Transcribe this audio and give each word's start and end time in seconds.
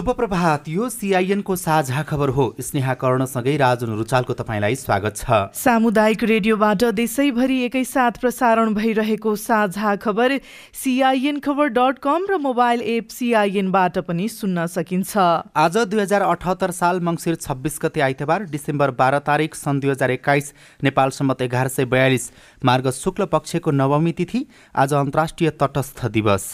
शुभप्रभात 0.00 0.68
यो 0.68 0.88
सिआइएनको 0.88 1.54
साझा 1.56 2.02
खबर 2.08 2.28
हो। 2.28 2.44
स्नेहा 2.60 2.92
कर्णसँगै 2.94 3.56
राजुन 3.56 3.90
रुचालको 3.96 4.32
तपाईँलाई 4.32 4.74
स्वागत 4.74 5.16
छ। 5.16 5.52
सामुदायिक 5.54 6.22
रेडियोबाट 6.24 6.84
देशैभरि 6.96 7.58
एकैसाथ 7.64 8.20
प्रसारण 8.20 8.72
भइरहेको 8.74 9.34
साझा 9.36 9.94
खबर 10.00 10.38
सिआइएन 10.74 11.40
खबर 11.40 11.68
डट 11.76 11.98
कम 12.00 12.24
र 12.30 12.38
मोबाइल 12.40 12.80
एप 12.82 13.08
सिआइएनबाट 13.10 13.98
पनि 14.08 14.28
सुन्न 14.30 14.66
सकिन्छ। 14.68 15.12
आज 15.18 15.76
दुई 15.76 16.00
हजार 16.00 16.22
अठहत्तर 16.24 16.70
साल 16.72 17.00
मङ्सिर 17.04 17.34
छब्बिस 17.36 17.78
गते 17.82 18.00
आइतबार 18.00 18.48
डिसेम्बर 18.48 18.90
बाह्र 18.96 19.18
तारिक 19.28 19.54
सन् 19.54 19.80
दुई 19.80 19.90
हजार 19.90 20.10
एक्काइस 20.10 20.52
नेपाल 20.80 21.10
सम्मत 21.12 21.42
एघार 21.42 21.68
सय 21.68 21.84
बयालिस 21.92 22.30
मार्ग 22.62 22.90
शुक्ल 22.94 23.28
पक्षको 23.28 23.70
नवमी 23.76 24.12
तिथि 24.16 24.46
आज 24.76 24.94
अन्तर्राष्ट्रिय 24.96 25.50
तटस्थ 25.60 26.06
दिवस। 26.08 26.48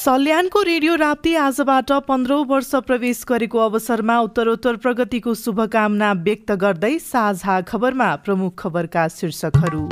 सल्यानको 0.00 0.62
रेडियो 0.62 0.94
राप्ती 0.96 1.34
आजबाट 1.36 1.90
पन्ध्रौँ 2.08 2.44
वर्ष 2.48 2.70
प्रवेश 2.86 3.18
गरेको 3.28 3.58
अवसरमा 3.58 4.16
उत्तरोत्तर 4.20 4.76
प्रगतिको 4.80 5.34
शुभकामना 5.34 6.12
व्यक्त 6.24 6.52
गर्दै 6.62 6.92
साझा 7.04 7.60
खबरमा 7.68 8.08
प्रमुख 8.24 8.54
खबरका 8.58 9.06
शीर्षकहरू। 9.16 9.84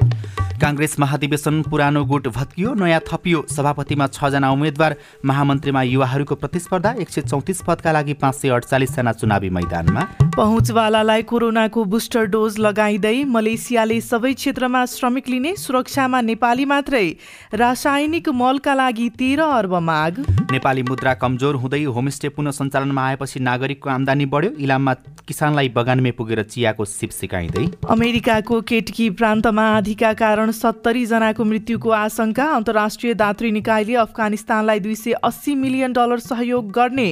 काङ्ग्रेस 0.58 0.98
महाधिवेशन 1.00 1.62
पुरानो 1.62 2.04
गुट 2.04 2.26
भत्कियो 2.28 2.72
नयाँ 2.74 3.00
थपियो। 3.08 3.44
सभापतिमा 3.48 4.06
छजना 4.08 4.50
उम्मेद्वार 4.50 4.96
महामन्त्रीमा 5.24 5.82
युवाहरूको 5.82 6.34
प्रतिस्पर्धा 6.34 6.90
एक 6.98 7.10
सय 7.10 7.22
चौतिस 7.22 7.62
पदका 7.62 7.92
लागि 7.92 8.14
पाँच 8.18 8.34
सय 8.34 8.48
अडचालिसजना 8.50 9.12
चुनावी 9.12 9.50
मैदानमा। 9.50 10.02
पहुँचवालालाई 10.36 11.22
कोरोनाको 11.22 11.84
बुस्टर 11.84 12.26
डोज 12.26 12.58
लगाइँदै 12.58 13.22
मलेसियाले 13.26 14.00
सबै 14.00 14.32
क्षेत्रमा 14.34 14.84
श्रमिक 14.88 15.28
लिने 15.28 15.54
सुरक्षामा 15.56 16.20
नेपाली 16.20 16.64
मात्रै। 16.64 17.06
रासायनिक 17.54 18.28
मलका 18.34 18.74
लागि 18.74 19.08
तेह्र 19.18 19.40
अर्ब 19.58 19.74
माग। 19.80 20.20
नेपाली 20.50 20.82
मुद्रा 20.82 21.14
कमजोर 21.14 21.54
हुँदै 21.54 21.82
होमस्टे 21.86 22.28
पुनः 22.34 22.50
सञ्चालनमा 22.58 23.06
आएपछि 23.06 23.40
नागरिकको 23.40 23.90
आमदानी 23.90 24.26
बढ्यो। 24.26 24.50
इलाममा 24.58 24.94
किसानलाई 25.28 25.68
बगानमै 25.70 26.10
पुगेर 26.18 26.42
चियाको 26.42 26.84
सिप 26.88 27.10
सिकाइँदै। 27.10 27.66
अमेरिकाको 27.90 28.60
केटकी 28.62 29.10
प्रान्तमा 29.18 29.64
आधीका 29.76 30.12
कारण 30.18 30.47
कारण 30.48 30.56
सत्तरी 30.56 31.04
जनाको 31.06 31.44
मृत्युको 31.44 31.90
आशंका। 31.92 32.44
अन्तर्राष्ट्रिय 32.56 33.14
दात्री 33.14 33.50
निकायले 33.52 33.94
अफगानिस्तानलाई 34.00 34.80
दुई 34.80 34.94
सय 34.94 35.12
अस्सी 35.20 35.54
मिलियन 35.54 35.92
डलर 35.92 36.18
सहयोग 36.24 36.70
गर्ने 36.72 37.08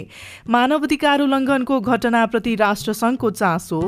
मानवाधिकार 0.48 1.20
उल्लङ्घनको 1.20 1.80
घटनाप्रति 1.82 2.54
राष्ट्रसङ्घको 2.56 3.30
चासो। 3.30 3.80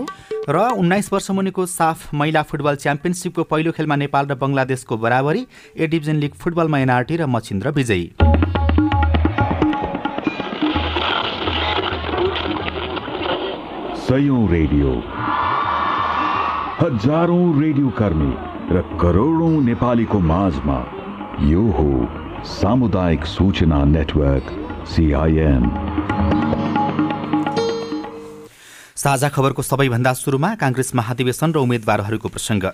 र 0.48 0.56
उन्नाइस 0.76 1.12
वर्ष 1.12 1.30
मुनिको 1.30 1.66
साफ 1.66 2.14
महिला 2.14 2.42
फुटबल 2.42 2.76
च्याम्पियनसिपको 2.76 3.42
पहिलो 3.44 3.72
खेलमा 3.72 3.96
नेपाल 3.96 4.26
र 4.26 4.34
बङ्गलादेशको 4.36 4.96
बराबरी 4.98 5.46
ए 5.76 5.86
डिभिजन 5.86 6.16
लिग 6.20 6.32
फुटबलमा 6.36 6.78
एनआरटी 6.78 7.16
र 7.16 7.26
मचिन्द्र 7.26 7.70
विजयी। 7.72 8.06
रेडियो। 14.48 14.90
हजारौं 16.80 17.44
रेडियो 17.60 17.88
कर्मी। 17.98 18.47
र 18.68 18.80
करोडौं 19.00 19.64
नेपालीको 19.64 20.18
माझमा 20.20 20.78
यो 21.48 21.62
हो 21.76 21.90
सामुदायिक 22.44 23.24
सूचना 23.26 23.78
नेटवर्क 23.92 24.46
सिआइएन 24.92 25.64
साझा 29.04 29.28
खबरको 29.28 29.62
सबैभन्दा 29.62 30.12
सुरुमा 30.12 30.50
काङ्ग्रेस 30.60 30.94
महाधिवेशन 31.00 31.52
र 31.52 31.58
उम्मेद्वारहरूको 31.64 32.28
प्रसङ्ग। 32.28 32.64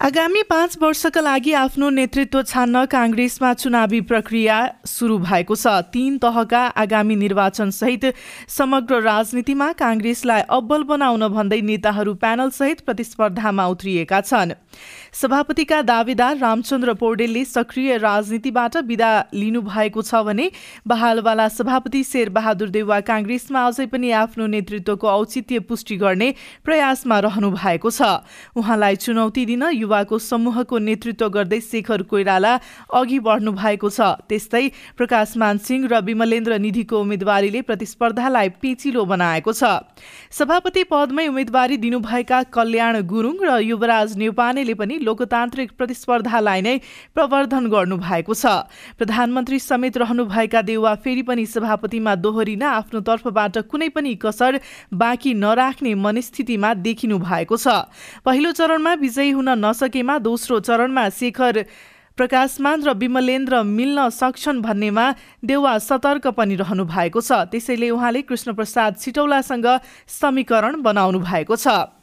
आगामी 0.00 0.42
पाँच 0.42 0.76
वर्षका 0.82 1.20
लागि 1.20 1.52
आफ्नो 1.52 1.88
नेतृत्व 1.90 2.42
छान्न 2.42 2.84
काङ्ग्रेसमा 2.88 3.52
चुनावी 3.54 4.00
प्रक्रिया 4.00 4.56
सुरु 4.86 5.18
भएको 5.20 5.54
छ। 5.54 5.66
तीन 5.92 6.16
तहका 6.18 6.62
आगामी 6.80 7.16
निर्वाचनसहित 7.16 8.04
समग्र 8.48 9.00
राजनीतिमा 9.02 9.70
काङ्ग्रेसलाई 9.76 10.40
अब्बल 10.48 10.82
बनाउन 10.88 11.28
भन्दै 11.28 11.60
नेताहरू 11.60 12.14
प्यानलसहित 12.16 12.80
प्रतिस्पर्धामा 12.80 13.66
उत्रिएका 13.68 14.20
छन्। 14.22 14.52
सभापतिका 15.12 15.82
दावेदार 15.84 16.36
रामचन्द्र 16.38 16.94
पौडेलले 16.96 17.44
सक्रिय 17.44 17.96
राजनीतिबाट 18.00 18.76
विदा 18.88 19.12
लिनुभएको 19.34 20.02
छ 20.02 20.24
भने 20.24 20.50
बहालवाला 20.88 21.48
सभापति 21.52 22.02
शेरबहादुर 22.02 22.68
देउवा 22.72 23.00
काङ्ग्रेसमा 23.12 23.66
अझै 23.68 23.86
पनि 23.92 24.10
आफ्नो 24.16 24.46
नेतृत्वको 24.56 25.08
औचित्य 25.10 25.60
पुष्टि 25.68 25.96
गर्ने 26.00 26.32
प्रयासमा 26.64 27.18
रहनु 27.28 27.50
भएको 27.52 27.90
छ। 27.92 28.24
उहाँलाई 28.56 28.96
चुनौती 28.96 29.44
दिन 29.46 29.62
युवाको 29.82 30.18
समूहको 30.20 30.78
नेतृत्व 30.78 31.28
गर्दै 31.28 31.60
शेखर 31.62 32.02
कोइराला 32.06 32.52
अघि 32.94 33.18
बढ्नु 33.18 33.52
भएको 33.52 33.88
छ। 33.90 34.00
त्यस्तै 34.28 34.64
प्रकाश 34.96 35.36
मानसिंह 35.36 35.86
र 35.86 36.00
विमलेन्द्र 36.02 36.58
निधिको 36.58 37.00
उम्मेद्वारीले 37.00 37.60
प्रतिस्पर्धालाई 37.68 38.48
पेचिलो 38.62 39.04
बनाएको 39.04 39.52
छ। 39.52 39.62
सभापति 40.30 40.82
पदमै 40.86 41.26
उम्मेद्वारी 41.28 41.76
दिनुभएका 41.76 42.42
कल्याण 42.54 43.00
गुरुङ 43.04 43.36
र 43.42 43.50
युवराज 43.62 44.16
नेउपानेले 44.16 44.74
पनि 44.74 44.98
लोकतान्त्रिक 45.02 45.72
प्रतिस्पर्धालाई 45.78 46.60
नै 46.62 46.76
प्रवर्धन 47.14 47.66
गर्नु 47.68 47.96
भएको 47.98 48.34
छ। 48.34 48.44
प्रधानमन्त्री 48.98 49.58
समेत 49.60 49.96
रहनुभएका 49.98 50.62
देउवा 50.62 50.94
फेरि 51.02 51.22
पनि 51.22 51.44
सभापतिमा 51.46 52.14
दोहोरिन 52.22 52.62
आफ्नो 52.62 53.00
तर्फबाट 53.02 53.58
कुनै 53.68 53.88
पनि 53.90 54.14
कसर 54.22 54.60
बाँकी 54.94 55.34
नराख्ने 55.34 55.94
मनस्थितिमा 55.96 56.72
देखिनु 56.82 57.18
भएको 57.20 57.56
छ। 57.56 57.66
पहिलो 58.24 58.52
चरणमा 58.52 58.92
विजयी 59.02 59.30
हुन 59.32 59.48
नसकेमा 59.72 60.18
दोस्रो 60.20 60.60
चरणमा 60.60 61.08
शेखर 61.08 61.64
प्रकाशमान 62.12 62.82
र 62.84 62.92
विमलेन्द्र 62.92 63.62
मिल्न 63.64 64.08
सक्छन् 64.12 64.60
भन्नेमा 64.60 65.04
देउवा 65.40 65.72
सतर्क 65.80 66.26
पनि 66.36 66.54
रहनु 66.60 66.84
भएको 66.84 67.20
छ। 67.24 67.48
त्यसैले 67.48 67.88
उहाँले 67.88 68.22
कृष्णप्रसाद 68.28 69.00
सिटौलासँग 69.00 69.66
समीकरण 70.20 70.82
बनाउनु 70.84 71.18
भएको 71.24 71.56
छ। 71.56 72.01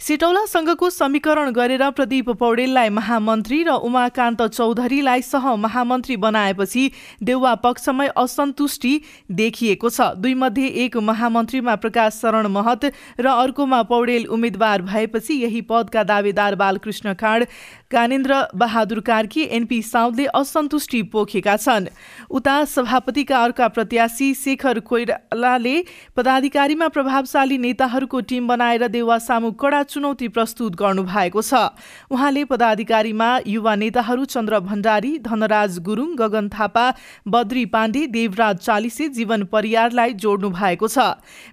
सिटौलासँगको 0.00 0.88
समीकरण 0.90 1.50
गरेर 1.50 1.82
प्रदीप 1.90 2.28
पौडेललाई 2.30 2.88
महामन्त्री 2.88 3.62
र 3.64 3.76
उमाकान्त 3.80 4.42
चौधरीलाई 4.46 5.22
सह 5.22 5.54
महामन्त्री 5.56 6.16
बनाएपछि 6.16 6.90
देउवा 7.22 7.54
पक्षमै 7.64 8.08
असन्तुष्टि 8.14 8.92
देखिएको 9.32 9.88
छ। 9.88 10.00
दुई 10.20 10.34
मध्ये 10.34 10.66
एक 10.84 10.96
महामन्त्रीमा 11.00 11.74
प्रकाश 11.76 12.20
शरण 12.22 12.46
महत 12.52 12.84
र 13.20 13.26
अर्कोमा 13.26 13.82
पौडेल 13.88 14.26
उम्मेद्वार 14.28 14.82
भएपछि 14.82 15.34
यही 15.34 15.60
पदका 15.64 16.02
दावेदार 16.04 16.54
बालकृष्ण 16.54 17.14
खाँड 17.16 17.44
ज्ञानेन्द्र 17.90 18.34
बहादुर 18.54 19.00
कार्की 19.00 19.42
एनपी 19.56 19.80
साउदले 19.84 20.24
असन्तुष्टि 20.34 21.02
पोखेका 21.12 21.56
छन्। 21.56 21.86
उता 22.30 22.54
सभापतिका 22.66 23.42
अर्का 23.44 23.68
प्रत्याशी 23.68 24.32
शेखर 24.34 24.80
कोइरालाले 24.82 25.74
पदाधिकारीमा 26.16 26.88
प्रभावशाली 26.88 27.58
नेताहरूको 27.58 28.20
टिम 28.26 28.48
बनाएर 28.48 28.86
देउवा 28.88 29.18
सामु 29.20 29.50
कडा 29.54 29.82
चुनौती 29.84 30.28
प्रस्तुत 30.28 30.74
गर्नु 30.74 31.02
भएको 31.04 31.42
छ। 31.42 31.70
उहाँले 32.10 32.44
पदाधिकारीमा 32.44 33.30
युवा 33.46 33.74
नेताहरू 33.76 34.24
चन्द्र 34.26 34.60
भण्डारी 34.66 35.18
धनराज 35.22 35.78
गुरुङ 35.86 36.14
गगन 36.16 36.48
थापा 36.50 36.86
बद्री 37.28 37.64
पाण्डे 37.70 38.06
देवराज 38.08 38.56
चालिसे 38.66 39.08
जीवन 39.10 39.44
परियारलाई 39.46 40.12
जोड्नु 40.16 40.50
भएको 40.50 40.88
छ। 40.88 40.98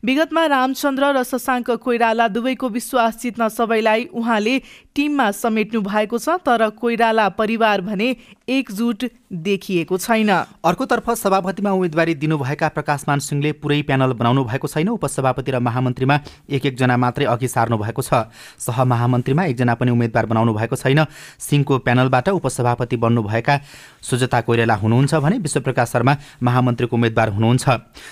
विगतमा 0.01 0.45
रामचन्द्र 0.47 1.13
र 1.13 1.23
शशाङ्क 1.23 1.71
कोइराला 1.77 2.27
दुवैको 2.33 2.69
विश्वास 2.71 3.21
जित्न 3.21 3.47
सबैलाई 3.49 4.09
उहाँले 4.13 4.55
टिममा 4.95 5.29
समेट्नु 5.31 5.81
भएको 5.81 6.17
छ 6.17 6.37
तर 6.45 6.69
कोइराला 6.79 7.27
परिवार 7.37 7.81
भने 7.81 8.15
एकजुट 8.49 9.05
देखिएको 9.33 9.97
छैन। 9.97 10.29
अर्कोतर्फ 10.63 11.09
सभापतिमा 11.11 11.71
उम्मेदवारी 11.71 12.13
दिनुभएका 12.15 12.67
प्रकाशमान 12.69 13.19
सिंहले 13.19 13.51
पुरै 13.57 13.81
प्यानल 13.81 14.13
बनाउनु 14.13 14.43
भएको 14.45 14.67
छैन। 14.67 14.89
उपसभापति 14.89 15.51
र 15.51 15.59
महामन्त्रीमा 15.59 16.19
एक 16.49 16.65
एकजना 16.65 16.97
मात्रै 16.97 17.25
अघि 17.25 17.47
सार्नु 17.47 17.77
भएको 17.77 18.01
छ। 18.01 18.29
सहमहामन्त्रीमा 18.59 19.43
एकजना 19.45 19.73
पनि 19.73 19.91
उम्मेद्वार 19.91 20.25
बनाउनु 20.25 20.53
भएको 20.53 20.75
छैन। 20.75 21.05
सिंहको 21.39 21.77
प्यानलबाट 21.79 22.29
उपसभापति 22.29 22.95
बन्नुभएका 22.97 23.59
सुजता 24.01 24.41
कोइराला 24.41 24.75
हुनुहुन्छ 24.75 25.15
भने 25.15 25.37
विश्वप्रकाश 25.39 25.89
शर्मा 25.89 26.13
महामन्त्रीको 26.43 26.95
उम्मेद्वार 26.95 27.29
हुनुहुन्छ। 27.29 27.65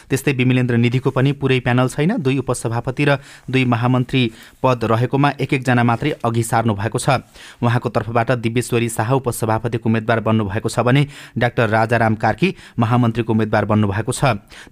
त्यस्तै 0.09 0.31
विमलेन्द्र 0.33 0.75
निधिको 0.77 1.09
पनि 1.11 1.31
पुरै 1.37 1.59
प्यानल 1.61 1.87
छैन। 1.87 2.17
दुई 2.17 2.37
उपसभापति 2.41 3.05
र 3.05 3.17
दुई 3.45 3.65
महामन्त्री 3.65 4.21
पद 4.63 4.83
रहेकोमा 4.89 5.29
एक 5.37 5.53
एकजना 5.53 5.83
मात्रै 5.83 6.17
अघि 6.25 6.43
सार्नु 6.43 6.73
भएको 6.73 6.97
छ। 6.97 7.21
उहाँको 7.61 7.89
तर्फबाट 7.89 8.31
दिव्यश्वरी 8.41 8.89
शाह 8.89 9.11
उपसभापतिको 9.13 9.85
उम्मेद्वार 9.85 10.19
बन्नुभएको 10.19 10.69
छ 10.69 10.79
भने 10.81 11.07
डाक्टर 11.37 11.69
राजाराम 11.69 12.15
कार्की 12.15 12.55
महामन्त्रीको 12.79 13.33
उम्मेद्वार 13.33 13.65
बन्नुभएको 13.65 14.11
छ। 14.11 14.21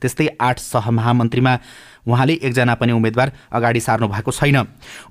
त्यस्तै 0.02 0.28
आठ 0.40 0.58
सहमहामन्त्रीमा 0.60 1.54
उहाँले 2.08 2.34
एकजना 2.42 2.74
पनि 2.80 2.92
उम्मेद्वार 2.92 3.32
अगाडि 3.54 3.80
सार्नु 3.80 4.08
भएको 4.08 4.32
छैन। 4.32 4.58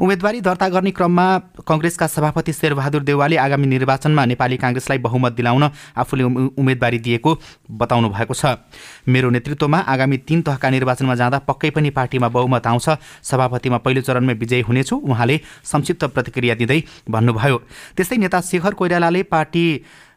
उम्मेदवारी 0.00 0.40
दर्ता 0.40 0.68
गर्ने 0.68 0.90
क्रममा 0.90 1.26
कङ्ग्रेसका 1.62 2.06
सभापति 2.06 2.52
शेरबहादुर 2.52 3.02
देवालले 3.04 3.36
आगामी 3.36 3.66
निर्वाचनमा 3.66 4.24
नेपाली 4.24 4.56
काङ्ग्रेसलाई 4.56 4.98
बहुमत 4.98 5.32
दिलाउन 5.32 5.70
आफूले 5.94 6.24
उम्मेदवारी 6.58 6.98
दिएको 6.98 7.30
बताउनु 7.70 8.08
भएको 8.08 8.34
छ। 8.34 8.58
मेरो 9.06 9.30
नेतृत्वमा 9.30 9.78
आगामी 9.78 10.16
तीन 10.26 10.42
तहका 10.42 10.68
निर्वाचनमा 10.70 11.14
जाँदा 11.14 11.38
पक्कै 11.46 11.70
पनि 11.70 11.90
पार्टीमा 11.92 12.28
बहुमत 12.28 12.66
आउँछ। 12.66 12.88
सभापतिमा 13.22 13.78
पहिलो 13.78 14.00
चरणमै 14.02 14.34
विजयी 14.34 14.62
हुनेछु 14.66 14.96
उहाँले 14.98 15.40
संक्षिप्त 15.64 16.04
प्रतिक्रिया 16.10 16.54
दिँदै 16.56 16.82
भन्नुभयो। 17.06 17.56
त्यस्तै 17.94 18.16
नेता 18.16 18.40
शेखर 18.40 18.74
कोइरालाले 18.74 19.22
पार्टी 19.22 19.64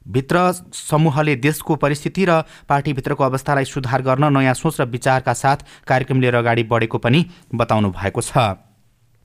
भित्र 0.06 0.52
समूहले 0.74 1.36
देशको 1.38 1.76
परिस्थिति 1.76 2.26
र 2.26 2.42
पार्टीभित्रको 2.70 3.24
अवस्थालाई 3.24 3.66
सुधार 3.66 4.02
गर्न 4.02 4.34
नयाँ 4.34 4.54
सोच 4.54 4.82
र 4.82 4.86
विचारका 4.88 5.34
साथ 5.36 5.58
कार्यक्रम 5.88 6.22
लिएर 6.22 6.36
अगाडि 6.36 6.64
बढेको 6.66 6.98
पनि 6.98 7.26
बताउनु 7.56 7.90
भएको 7.92 8.22
छ। 8.22 8.38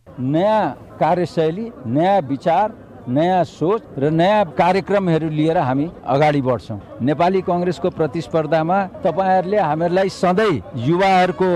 नयाँ 0.06 0.96
कार्यशैली 1.00 1.70
नयाँ 1.86 2.20
विचार 2.22 2.74
नयाँ 3.08 3.44
सोच 3.44 3.82
र 3.98 4.10
नयाँ 4.10 4.44
कार्यक्रमहरू 4.58 5.28
लिएर 5.30 5.58
हामी 5.58 5.86
अगाडि 6.04 6.40
बढ्छौँ। 6.42 6.80
नेपाली 7.00 7.40
कङ्ग्रेसको 7.42 7.90
प्रतिस्पर्धामा 7.90 8.78
तपाईँहरूले 9.04 9.58
हामीहरूलाई 9.58 10.08
सधैँ 10.10 10.62
युवाहरूको 10.86 11.48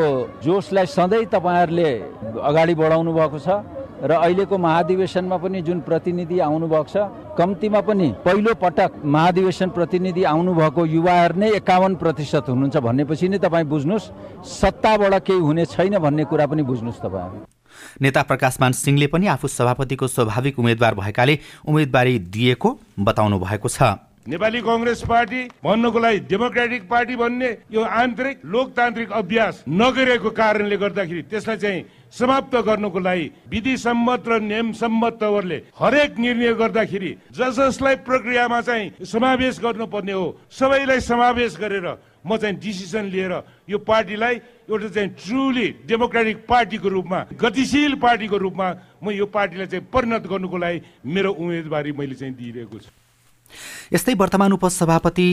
जोसलाई 0.44 0.86
सधैँ 0.86 1.24
तपाईँहरूले 1.26 1.90
अगाडि 2.38 2.74
बढाउनु 2.74 3.12
भएको 3.12 3.38
छ। 3.38 3.48
र 4.02 4.10
अहिलेको 4.12 4.58
महाधिवेशनमा 4.58 5.36
पनि 5.36 5.60
जुन 5.62 5.80
प्रतिनिधि 5.80 6.38
आउनुभएको 6.40 6.88
छ 6.88 6.96
कम्तीमा 7.38 7.80
पनि 7.88 8.08
पहिलो 8.24 8.54
पटक 8.56 8.92
महाधिवेशन 9.04 9.68
प्रतिनिधि 9.76 10.24
आउनुभएको 10.24 10.86
युवाहरू 10.86 11.40
नै 11.40 11.50
एकाउन्न 11.56 11.94
प्रतिशत 12.02 12.48
हुनुहुन्छ 12.48 12.76
भनेपछि 12.80 13.28
नै 13.28 13.38
तपाईँ 13.38 13.66
बुझ्नुहोस् 13.68 14.10
सत्ताबाट 14.50 15.14
केही 15.22 15.40
हुने 15.40 15.64
छैन 15.66 15.98
भन्ने 15.98 16.24
कुरा 16.24 16.46
पनि 16.46 16.62
बुझ्नुहोस् 16.64 17.02
तपाईँहरू 17.04 17.44
नेता 18.02 18.22
प्रकाशमान 18.22 18.72
सिंहले 18.74 19.06
पनि 19.06 19.26
आफू 19.26 19.48
सभापतिको 19.48 20.06
स्वाभाविक 20.08 20.58
उम्मेद्वार 20.58 20.94
भएकाले 20.94 21.38
उम्मेदवारी 21.68 22.18
दिएको 22.34 22.78
बताउनु 22.98 23.38
भएको 23.38 23.68
छ। 23.68 23.82
नेपाली 24.28 24.60
कङ्ग्रेस 24.60 25.02
पार्टी 25.08 25.42
भन्नको 25.64 25.98
लागि 25.98 26.18
डेमोक्रेटिक 26.28 26.82
पार्टी 26.88 27.16
भन्ने 27.16 27.48
यो 27.72 27.80
आन्तरिक 27.80 28.40
लोकतान्त्रिक 28.44 29.12
अभ्यास 29.16 29.64
नगरेको 29.66 30.30
कारणले 30.36 30.76
गर्दाखेरि 30.76 31.22
त्यसलाई 31.32 31.56
चाहिँ 31.56 31.84
समाप्त 32.12 32.54
गर्नको 32.68 33.00
लागि 33.00 33.30
विधि 33.48 33.76
सम्मत 33.80 34.28
र 34.28 34.40
नियम 34.44 34.72
सम्मत 34.76 35.16
तवरले 35.20 35.58
हरेक 35.80 36.18
निर्णय 36.20 36.52
गर्दाखेरि 36.52 37.16
जस 37.32 37.56
जसलाई 37.56 37.96
प्रक्रियामा 38.04 38.60
चाहिँ 38.60 39.04
समावेश 39.08 39.60
गर्नुपर्ने 39.64 40.12
हो 40.12 40.26
सबैलाई 40.52 41.00
समावेश 41.00 41.56
गरेर 41.56 41.88
म 42.20 42.36
चाहिँ 42.36 42.56
डिसिसन 42.60 43.04
लिएर 43.08 43.32
यो 43.72 43.78
पार्टीलाई 43.88 44.34
एउटा 44.68 44.88
चाहिँ 45.00 45.10
ट्रुली 45.16 45.68
डेमोक्रेटिक 45.88 46.46
पार्टीको 46.46 46.88
रूपमा 46.92 47.24
गतिशील 47.40 47.94
पार्टीको 48.04 48.36
रूपमा 48.36 48.68
म 49.00 49.16
यो 49.16 49.26
पार्टीलाई 49.32 49.66
चाहिँ 49.66 49.86
परिणत 49.88 50.28
गर्नुको 50.28 50.56
लागि 50.60 50.80
मेरो 51.08 51.32
उम्मेदवारी 51.32 51.92
मैले 51.96 52.14
चाहिँ 52.20 52.34
दिइरहेको 52.36 52.78
छु। 52.78 52.99
यस्तै 53.92 54.14
वर्तमान 54.14 54.52
उपसभापति 54.52 55.28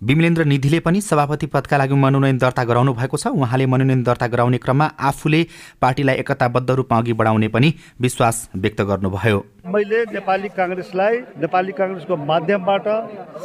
विमलेन्द्र 0.00 0.44
निधिले 0.44 0.78
पनि 0.82 1.00
सभापति 1.00 1.46
पदका 1.46 1.76
लागि 1.78 1.94
मनोनयन 1.94 2.38
दर्ता 2.38 2.62
गराउनु 2.64 2.92
भएको 2.92 3.16
छ। 3.16 3.26
उहाँले 3.38 3.66
मनोनयन 3.66 4.02
दर्ता 4.02 4.26
गराउने 4.26 4.58
क्रममा 4.58 4.86
आफूले 4.98 5.42
पार्टीलाई 5.78 6.16
एकताबद्ध 6.18 6.70
रूपमा 6.70 6.98
अघि 6.98 7.12
बढाउने 7.12 7.48
पनि 7.48 7.68
विश्वास 8.00 8.36
व्यक्त 8.56 8.80
गर्नुभयो। 8.82 9.38
मैले 9.74 10.00
नेपाली 10.10 10.48
काङ्ग्रेसलाई 10.58 11.14
नेपाली 11.38 11.72
काङ्ग्रेसको 11.78 12.16
माध्यमबाट 12.30 12.86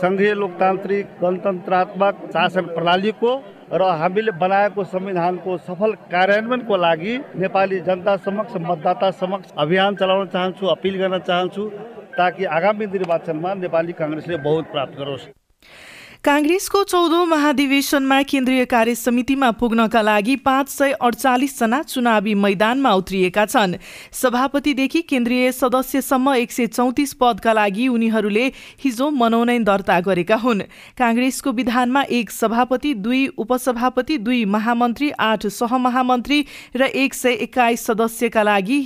सङ्घीय 0.02 0.34
लोकतान्त्रिक 0.34 1.06
गणतन्त्रात्मक 1.22 2.26
शासन 2.34 2.66
प्रणालीको 2.74 3.32
र 3.70 3.82
हामीले 4.02 4.32
बनाएको 4.42 4.84
संविधानको 4.88 5.58
सफल 5.68 5.94
कार्यान्वयनको 6.10 6.76
लागि 6.78 7.14
नेपाली 7.38 7.80
जनता 7.86 8.16
समक्ष 8.26 8.54
मतदाता 8.66 9.12
समक्ष 9.22 9.54
अभियान 9.62 9.96
चलाउन 10.02 10.28
चाहन्छु 10.34 10.66
अपिल 10.74 10.96
गर्न 10.98 11.20
चाहन्छु। 11.30 11.64
ताकि 12.18 12.46
आगामी 12.46 12.86
निर्वाचनमा 12.88 13.54
नेपाली 13.54 13.94
काङ्ग्रेसले 13.94 14.38
बहुत 14.38 14.66
प्राप्त 14.72 14.98
गरोस्। 15.00 15.28
काङ्ग्रेसको 16.26 16.84
चौधौँ 16.84 17.26
महाधिवेशनमा 17.26 18.22
केन्द्रीय 18.24 18.66
कार्य 18.66 18.96
समितिमा 18.96 19.50
पुग्नका 19.52 20.02
लागि 20.02 20.36
पाँच 20.36 20.70
सय 20.70 20.92
अडचालिसजना 20.92 21.82
चुनावी 21.84 22.34
मैदानमा 22.36 22.92
उत्रिएका 22.94 23.46
छन्। 23.46 23.76
सभापतिदेखि 24.12 25.02
केन्द्रीय 25.02 25.52
सदस्यसम्म 25.52 26.34
एक 26.34 26.52
सय 26.52 26.68
चौतिस 26.68 27.14
पदका 27.14 27.54
लागि 27.54 27.88
उनीहरूले 27.88 28.46
हिजो 28.84 29.10
मनोनयन 29.14 29.64
दर्ता 29.64 30.00
गरेका 30.02 30.36
हुन्। 30.36 30.68
काङ्ग्रेसको 30.98 31.52
विधानमा 31.54 32.02
एक 32.12 32.32
सभापति 32.32 32.94
दुई 32.94 33.26
उपसभापति 33.38 34.18
दुई 34.18 34.46
महामन्त्री 34.46 35.12
आठ 35.22 35.48
सहमहामन्त्री 35.54 36.46
र 36.76 36.92
एक 36.98 37.14
सय 37.14 37.34
एक्काइस 37.46 37.86
सदस्यका 37.86 38.44
लागि 38.44 38.80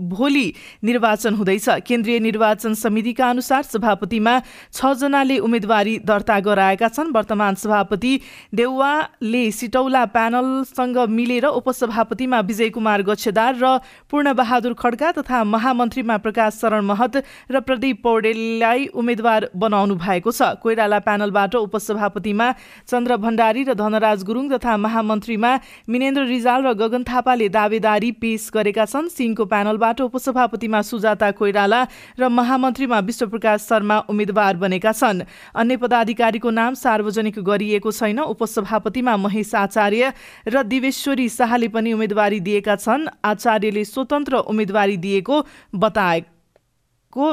भोलि 0.00 0.52
निर्वाचन 0.84 1.34
हुँदैछ। 1.34 1.68
केन्द्रीय 1.86 2.18
निर्वाचन 2.20 2.74
समितिका 2.74 3.28
अनुसार 3.30 3.62
सभापतिमा 3.62 4.38
छजनाले 4.72 5.38
उम्मेदवारी 5.38 5.98
दर्ता 6.04 6.38
गराएका 6.40 6.88
छन्। 6.88 7.12
वर्तमान 7.14 7.54
सभापति 7.54 8.20
देउवाले 8.54 9.50
सिटौला 9.52 10.04
प्यानलसँग 10.06 10.98
मिलेर 11.08 11.46
उपसभापतिमा 11.46 12.40
विजय 12.40 12.70
कुमार 12.70 13.02
गच्छेदार 13.02 13.54
र 13.54 13.78
पूर्णबहादुर 14.10 14.74
खड्का 14.74 15.12
तथा 15.12 15.44
महामन्त्रीमा 15.44 16.16
प्रकाश 16.18 16.54
शरण 16.54 16.84
महत 16.84 17.22
र 17.50 17.60
प्रदीप 17.60 18.02
पौडेललाई 18.02 18.86
उम्मेद्वार 18.94 19.48
बनाउनु 19.54 19.94
भएको 19.94 20.30
छ। 20.30 20.58
कोइराला 20.58 20.98
प्यानलबाट 20.98 21.54
उपसभापतिमा 21.54 22.50
चन्द्र 22.88 23.16
भण्डारी 23.16 23.62
र 23.64 23.74
धनराज 23.74 24.24
गुरुङ 24.24 24.50
तथा 24.50 24.76
महामन्त्रीमा 24.76 25.52
मिनेन्द्र 25.88 26.26
रिजाल 26.26 26.66
र 26.66 26.74
गगन 26.74 27.02
थापाले 27.04 27.48
दावेदारी 27.48 28.10
पेश 28.18 28.50
गरेका 28.50 28.84
छन्। 28.84 29.08
सिंहको 29.08 29.44
प्यानल 29.44 29.76
दलबाट 29.84 30.00
उपसभापतिमा 30.00 30.80
सुजाता 30.82 31.30
कोइराला 31.36 31.80
र 32.18 32.28
महामन्त्रीमा 32.28 32.98
विश्वप्रकाश 33.04 33.60
शर्मा 33.60 33.98
उम्मेद्वार 34.08 34.56
बनेका 34.56 34.92
छन्। 34.92 35.28
अन्य 35.52 35.76
पदाधिकारीको 35.76 36.50
नाम 36.50 36.74
सार्वजनिक 36.74 37.38
गरिएको 37.38 37.90
छैन। 37.92 38.18
उपसभापतिमा 38.24 39.16
महेश 39.16 39.54
आचार्य 39.54 40.12
र 40.48 40.62
दिवेश्वरी 40.64 41.28
शाहले 41.28 41.68
पनि 41.68 41.92
उम्मेदवारी 41.92 42.40
दिएका 42.40 42.76
छन्। 42.76 43.08
आचार्यले 43.24 43.84
स्वतन्त्र 43.84 44.48
उम्मेदवारी 44.48 44.96
दिएको 44.96 45.36
बताएको 45.76 47.26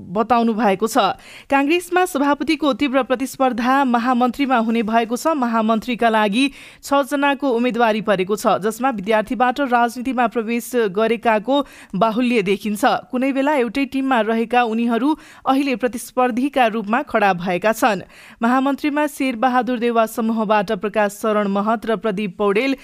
बताउनु 0.00 0.52
भएको 0.54 0.86
छ। 0.86 0.98
काङ्ग्रेसमा 1.46 2.04
सभापतिको 2.04 2.72
तीव्र 2.74 3.02
प्रतिस्पर्धा 3.04 3.84
महामन्त्रीमा 3.84 4.56
हुने 4.58 4.82
भएको 4.82 5.16
छ। 5.16 5.34
महामन्त्रीका 5.38 6.08
लागि 6.08 6.44
छजनाको 6.82 7.46
उम्मेदवारी 7.50 8.00
परेको 8.02 8.36
छ 8.36 8.58
जसमा 8.58 8.90
विद्यार्थीबाट 8.90 9.60
राजनीतिमा 9.70 10.26
प्रवेश 10.26 10.70
गरेकाको 10.90 11.56
बाहुल्य 11.94 12.42
देखिन्छ। 12.42 12.82
कुनै 13.10 13.32
बेला 13.32 13.54
एउटै 13.62 13.84
टिममा 13.94 14.20
रहेका 14.26 14.62
उनीहरू 14.66 15.08
अहिले 15.46 15.76
प्रतिस्पर्धीका 15.76 16.66
रूपमा 16.74 17.02
खडा 17.06 17.32
भएका 17.38 17.72
छन्। 17.72 18.02
महामन्त्रीमा 18.42 19.06
शेरबहादुर 19.06 19.78
देवा 19.78 20.06
समूहबाट 20.06 20.72
प्रकाश 20.82 21.12
शरण 21.22 21.48
महत 21.48 21.86
र 21.86 21.96
प्रदीप 21.96 22.36
पौडेल 22.38 22.76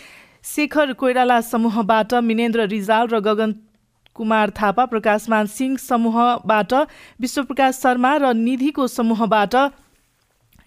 शेखर 0.44 0.92
कोइराला 0.94 1.40
समूहबाट 1.42 2.14
मिनेन्द्र 2.22 2.66
रिजाल 2.66 3.06
र 3.08 3.20
गगन 3.20 3.52
कुमार 4.16 4.50
थापा 4.52 4.84
प्रकाशमान 4.86 5.46
सिंह 5.48 5.76
समूहबाट 5.78 6.72
विश्वप्रकाश 7.20 7.74
शर्मा 7.76 8.16
र 8.16 8.32
निधिको 8.36 8.86
समूहबाट 8.88 9.54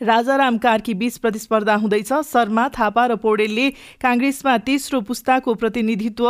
राजाराम 0.02 0.58
कार्की 0.58 0.94
बीच 0.94 1.18
प्रतिस्पर्धा 1.18 1.76
हुँदैछ। 1.76 2.12
शर्मा 2.24 2.68
थापा 2.70 3.06
र 3.06 3.16
पौडेलले 3.18 3.70
काङ्ग्रेसमा 4.02 4.58
तेस्रो 4.68 5.02
पुस्ताको 5.02 5.54
प्रतिनिधित्व 5.56 6.28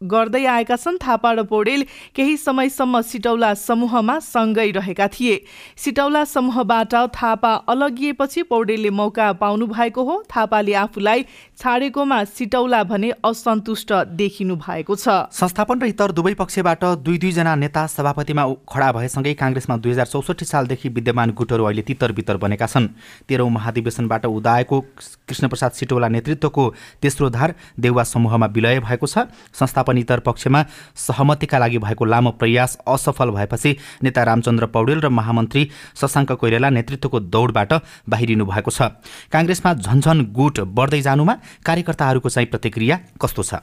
गर्दै 0.00 0.44
आएका 0.44 0.76
छन्। 0.76 0.98
थापा 0.98 1.30
र 1.32 1.42
पौडेल 1.48 1.84
केही 2.14 2.36
समयसम्म 2.36 3.00
सिटौला 3.00 3.52
समूहमा 3.56 4.18
सँगै 4.20 4.70
रहेका 4.70 5.06
थिए। 5.08 5.36
सिटौला 5.76 6.24
समूहबाट 6.26 6.94
थापा 7.16 7.52
अलगिएपछि 7.64 8.42
पौडेलले 8.50 8.90
मौका 8.90 9.32
पाउनु 9.40 9.66
भएको 9.66 10.02
हो। 10.04 10.16
थापाले 10.28 10.74
आफूलाई 10.74 11.24
छाडेकोमा 11.58 12.22
सिटौला 12.26 12.82
भने 12.84 13.10
असन्तुष्ट 13.24 13.92
देखिनु 14.12 14.54
भएको 14.56 14.94
छ। 14.94 15.08
संस्थापन 15.32 15.80
र 15.80 15.84
इतर 15.88 16.12
दुवै 16.12 16.34
पक्षबाट 16.36 16.84
दुई 17.00 17.16
दुईजना 17.16 17.54
नेता 17.56 17.86
सभापतिमा 17.88 18.44
खडा 18.68 18.88
भएसँगै 18.92 19.32
काङ्ग्रेसमा 19.40 19.76
दुई 19.80 19.92
हजार 19.92 20.06
चौसठी 20.06 20.44
सालदेखि 20.44 20.88
विद्यमान 20.92 21.30
गुटहरू 21.32 21.64
अहिले 21.64 21.82
तितर 21.82 22.12
बितर 22.12 22.36
बनेका 22.36 22.66
छन्। 22.68 22.86
तेह्रौँ 23.24 23.48
महाधिवेशनबाट 23.48 24.26
उदाएको 24.28 24.80
कृष्णप्रसाद 25.24 25.72
सिटौला 25.72 26.08
नेतृत्वको 26.12 26.64
तेस्रो 27.00 27.30
धार 27.32 27.54
देउवा 27.80 28.04
समूहमा 28.04 28.46
विलय 28.52 28.80
भएको 28.84 29.06
छ। 29.08 29.24
संस्था 29.56 29.82
पनि 29.82 30.00
इतर 30.04 30.20
पक्षमा 30.28 30.60
सहमतिका 30.92 31.58
लागि 31.58 31.78
भएको 31.80 32.04
लामो 32.04 32.30
प्रयास 32.36 32.84
असफल 32.84 33.32
भएपछि 33.32 33.76
नेता 34.04 34.22
रामचन्द्र 34.28 34.66
पौडेल 34.68 35.00
र 35.00 35.08
महामन्त्री 35.08 35.62
शशाङ्क 35.96 36.36
कोइरेला 36.36 36.68
नेतृत्वको 36.68 37.20
दौडबाट 37.32 37.72
बाहिरिनु 38.04 38.44
भएको 38.44 38.70
छ। 38.70 38.92
काङ्ग्रेसमा 39.32 39.74
झन्झन 39.80 40.20
गुट 40.36 40.60
बढ्दै 40.76 41.00
जानुमा 41.00 41.34
कार्यकर्ताहरूको 41.66 42.28
चाहिँ 42.28 42.48
प्रतिक्रिया 42.48 43.00
कस्तो 43.22 43.42
छ? 43.42 43.54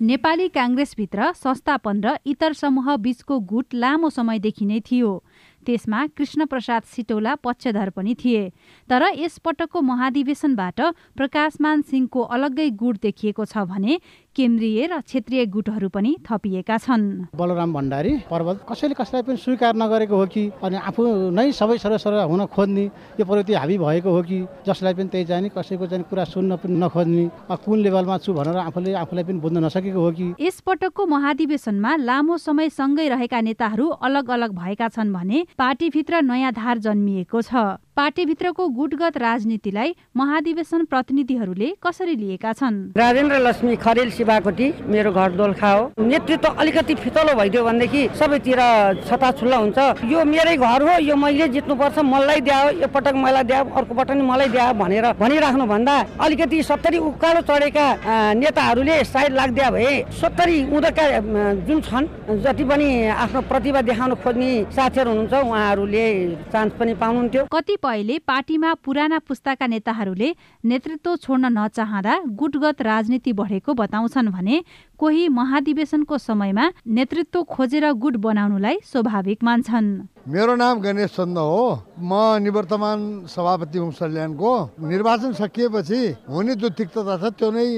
नेपाली 0.00 0.48
काङ्ग्रेसभित्र 0.48 1.32
संस्थापन 1.32 2.00
र 2.04 2.18
इतर 2.26 2.52
समूह 2.52 2.96
बीचको 2.96 3.38
गुट 3.40 3.74
लामो 3.74 4.10
समयदेखि 4.10 4.64
नै 4.66 4.80
थियो। 4.80 5.22
त्यसमा 5.66 6.06
कृष्णप्रसाद 6.06 6.82
सिटौला 6.82 7.34
पक्षधर 7.34 7.90
पनि 7.90 8.14
थिए। 8.14 8.50
तर 8.90 9.02
यसपटकको 9.16 9.80
महाधिवेशनबाट 9.80 10.80
प्रकाशमान 11.16 11.82
सिंहको 11.82 12.20
अलग्गै 12.20 12.70
गुट 12.70 12.96
देखिएको 13.02 13.44
छ 13.44 13.58
भने 13.70 14.00
केन्द्रीय 14.36 14.86
र 14.86 15.00
क्षेत्रीय 15.00 15.44
गुटहरू 15.46 15.88
पनि 15.88 16.16
थपिएका 16.26 16.76
छन्। 16.78 17.04
बलराम 17.38 17.72
भण्डारी 17.72 18.12
पर्वत 18.30 18.66
कसैले 18.68 18.94
कसैलाई 18.94 19.22
पनि 19.22 19.36
स्वीकार 19.36 19.74
नगरेको 19.76 20.16
हो 20.16 20.26
कि 20.26 20.42
अनि 20.58 20.76
आफू 20.90 21.02
नै 21.30 21.52
सबै 21.52 21.78
सरसर 21.78 22.14
हुन 22.26 22.44
खोज्ने 22.50 22.84
यो 23.18 23.24
प्रवृत्ति 23.24 23.54
हाबी 23.54 23.78
भएको 23.78 24.10
हो 24.10 24.22
कि 24.22 24.38
जसलाई 24.66 24.94
पनि 24.94 25.08
त्यही 25.08 25.24
जाने 25.24 25.48
कसैको 25.54 25.86
चाहिँ 25.86 26.04
कुरा 26.10 26.24
सुन्न 26.34 26.56
पनि 26.58 26.74
नखोज्ने 26.82 27.24
कुन 27.54 27.78
लेभलमा 27.78 28.18
छु 28.18 28.32
भनेर 28.34 28.56
आफूले 28.58 28.92
आफूलाई 29.02 29.24
पनि 29.24 29.38
बुझ्न 29.38 29.64
नसकेको 29.64 30.00
हो 30.00 30.10
कि। 30.10 30.26
यसपटकको 30.40 31.06
महाधिवेशनमा 31.06 31.94
लामो 32.02 32.36
समय 32.38 32.68
सँगै 32.70 33.08
रहेका 33.08 33.40
नेताहरू 33.40 33.86
अलग 34.02 34.30
अलग 34.30 34.50
भएका 34.58 34.88
छन् 34.88 35.12
भने 35.12 35.46
पार्टीभित्र 35.58 36.22
नयाँ 36.22 36.52
धार 36.52 36.78
जन्मिएको 36.78 37.42
छ। 37.42 37.78
पार्टीभित्रको 37.96 38.66
गुटगत 38.76 39.16
राजनीतिलाई 39.18 39.94
महाधिवेशन 40.16 40.84
प्रतिनिधिहरूले 40.84 41.66
कसरी 41.82 42.14
लिएका 42.16 42.52
छन्? 42.52 42.76
राजेन्द्र 42.98 43.36
लक्ष्मी 43.38 43.76
खरेल 43.78 44.10
शिवाकोटी 44.10 44.66
मेरो 44.90 45.12
घर 45.12 45.30
दोलखा 45.38 45.70
हो। 45.72 46.02
नेतृत्व 46.02 46.48
अलिकति 46.58 46.94
फितलो 46.94 47.34
भइदियो 47.38 47.64
भनेदेखि 47.64 48.02
सबैतिर 48.18 48.60
छताछुल्ला 49.06 49.56
हुन्छ। 49.56 49.78
यो 50.10 50.24
मेरै 50.26 50.56
घर 50.56 50.82
हो 50.82 50.98
यो 51.06 51.16
मैले 51.16 51.48
जित्नुपर्छ 51.54 51.98
मलाई 52.02 52.40
द्या 52.42 52.58
यो 52.82 52.88
पटक 52.90 53.14
मलाई 53.14 53.44
द्या 53.46 53.60
अर्को 53.62 53.94
पटक 53.94 54.18
मलाई 54.26 54.48
द्या 54.50 54.66
भनेर 54.74 55.06
भनिराख्नु 55.22 55.66
भन्दा 55.66 55.94
अलिकति 56.18 56.62
सत्तरी 56.64 56.98
उकालो 56.98 57.40
चढेका 57.46 57.86
नेताहरूले 58.34 58.98
साइड 59.04 59.32
लाग्दिया 59.38 59.70
भए 59.70 59.94
सत्तरी 60.18 60.58
उनीहरूका 60.66 61.06
जुन 61.62 61.80
छन् 61.86 62.10
जति 62.42 62.64
पनि 62.66 62.90
आफ्नो 63.22 63.40
प्रतिभा 63.46 63.80
देखाउन 63.86 64.14
खोज्ने 64.18 64.50
साथीहरू 64.74 65.10
हुनुहुन्छ 65.10 65.46
उहाँहरूले 65.46 66.06
चान्स 66.50 66.72
पनि 66.74 66.94
पाउनुहुन्थ्यो। 66.98 67.46
कतिपयले 67.84 68.18
पार्टीमा 68.24 68.72
पुराना 68.80 69.18
पुस्ताका 69.28 69.66
नेताहरूले 69.68 70.28
नेतृत्व 70.64 71.16
छोड्न 71.20 71.52
नचाहँदा 71.52 72.14
गुटगत 72.32 72.80
राजनीति 72.80 73.32
बढेको 73.36 73.74
बताउँछन् 73.76 74.32
भने 74.32 74.56
कोही 74.96 75.28
महाधिवेशनको 75.28 76.18
समयमा 76.18 76.64
नेतृत्व 76.88 77.42
खोजेर 77.44 77.84
गुट 77.92 78.16
बनाउनुलाई 78.16 78.76
स्वाभाविक 78.88 79.44
मान्छन्। 79.44 79.88
मेरो 80.24 80.54
नाम 80.56 80.80
गणेश 80.80 81.12
चन्द 81.12 81.38
हो। 81.38 81.84
म 82.00 82.40
निवर्तमान 82.40 83.28
सभापति 83.28 83.78
हुँ 83.78 83.92
सल्यानको। 83.92 84.52
निर्वाचन 84.80 85.32
सकिएपछि 85.36 86.00
हुने 86.24 86.54
जो 86.56 86.68
तिक्तता 86.72 87.16
छ 87.20 87.36
त्यो 87.36 87.50
नै 87.52 87.68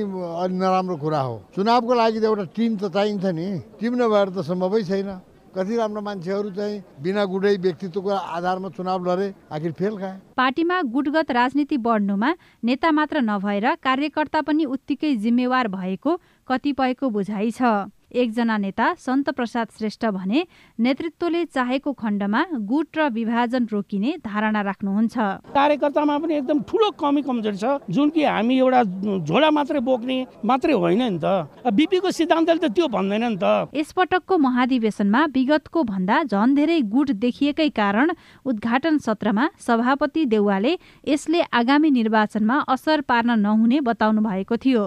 नराम्रो 0.55 0.97
कुरा 1.03 1.21
हो। 1.21 1.35
चुनावको 1.51 1.95
लागि 1.99 2.21
त 2.21 2.25
एउटा 2.31 2.45
टिम 2.55 2.77
त 2.79 2.95
चाहिन्छ 2.95 3.25
नि। 3.27 3.47
टिम 3.83 3.93
नभएर 3.99 4.29
त 4.31 4.47
सम्भवै 4.47 4.83
छैन। 4.87 5.11
कति 5.57 5.77
राम्रो 5.77 6.01
मान्छेहरू 6.03 6.51
चाहिँ 6.53 6.83
बिना 7.03 7.25
गुडै 7.25 7.57
व्यक्तित्वको 7.57 8.11
आधारमा 8.11 8.69
चुनाव 8.77 9.05
लडे 9.05 9.33
आखिर 9.53 9.73
फेल 9.73 9.97
खाए। 9.99 10.21
पार्टीमा 10.37 10.81
गुटगत 10.93 11.31
राजनीति 11.33 11.77
बढ्नुमा 11.81 12.31
नेता 12.65 12.91
मात्र 12.93 13.21
नभएर 13.25 13.75
कार्यकर्ता 13.83 14.41
पनि 14.43 14.65
उत्तिकै 14.67 15.15
जिम्मेवार 15.17 15.69
भएको 15.69 16.17
कतिपयको 16.49 17.11
बुझाइ 17.11 17.51
छ। 17.51 17.89
एकजना 18.17 18.57
नेता 18.57 18.87
सन्त 18.97 19.31
प्रसाद 19.31 19.67
श्रेष्ठ 19.79 20.07
भने 20.17 20.43
नेतृत्वले 20.79 21.45
चाहेको 21.47 21.93
खण्डमा 21.93 22.43
गुट 22.65 22.97
र 22.97 23.09
विभाजन 23.13 23.67
रोकिने 23.73 24.11
धारणा 24.25 24.61
राख्नुहुन्छ। 24.63 25.17
कार्यकर्तामा 25.53 26.17
पनि 26.19 26.35
एकदम 26.37 26.59
ठुलो 26.65 26.91
कमी 26.97 27.23
कमजोरी 27.23 27.57
छ। 27.57 27.65
जुन 27.91 28.11
कि 28.11 28.25
हामी 28.25 28.59
एउटा 28.59 28.83
झोला 29.21 29.51
मात्रै 29.51 29.81
बोक्ने 29.81 30.17
मात्रै 30.45 30.73
होइन 30.75 31.03
नि 31.03 31.19
त। 31.21 31.47
बिपीको 31.69 32.11
सिद्धान्तले 32.11 32.61
त 32.63 32.73
त्यो 32.73 32.87
भन्दैन 32.89 33.25
नि 33.25 33.37
त। 33.37 33.71
यसपटकको 33.77 34.35
महाधिवेशनमा 34.39 35.21
विगतको 35.37 35.83
भन्दा 35.85 36.17
झन 36.25 36.55
धेरै 36.55 36.81
गुट 36.89 37.11
देखिएकै 37.21 37.69
कारण 37.77 38.11
उद्घाटन 38.45 38.99
सत्रमा 38.99 39.45
सभापति 39.61 40.25
देउवाले 40.33 40.73
यसले 41.05 41.41
आगामी 41.53 41.91
निर्वाचनमा 41.91 42.57
असर 42.69 43.01
पार्न 43.05 43.39
नहुने 43.41 43.81
बताउनु 43.81 44.21
भएको 44.23 44.57
थियो। 44.57 44.85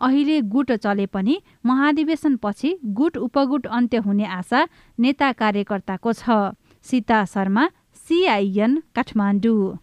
अहिले 0.00 0.40
गुट 0.52 0.72
चले 0.72 1.06
पनि 1.06 1.40
महाधिवेशनपछि 1.66 2.70
गुट 2.98 3.16
उपगुट 3.18 3.66
अन्त्य 3.66 3.98
हुने 3.98 4.26
आशा 4.38 4.66
नेता 4.98 5.30
कार्यकर्ताको 5.32 6.12
छ। 6.12 6.54
सीता 6.84 7.24
शर्मा 7.24 7.68
सिआइएन 8.08 8.82
काठमाडौँ। 8.94 9.78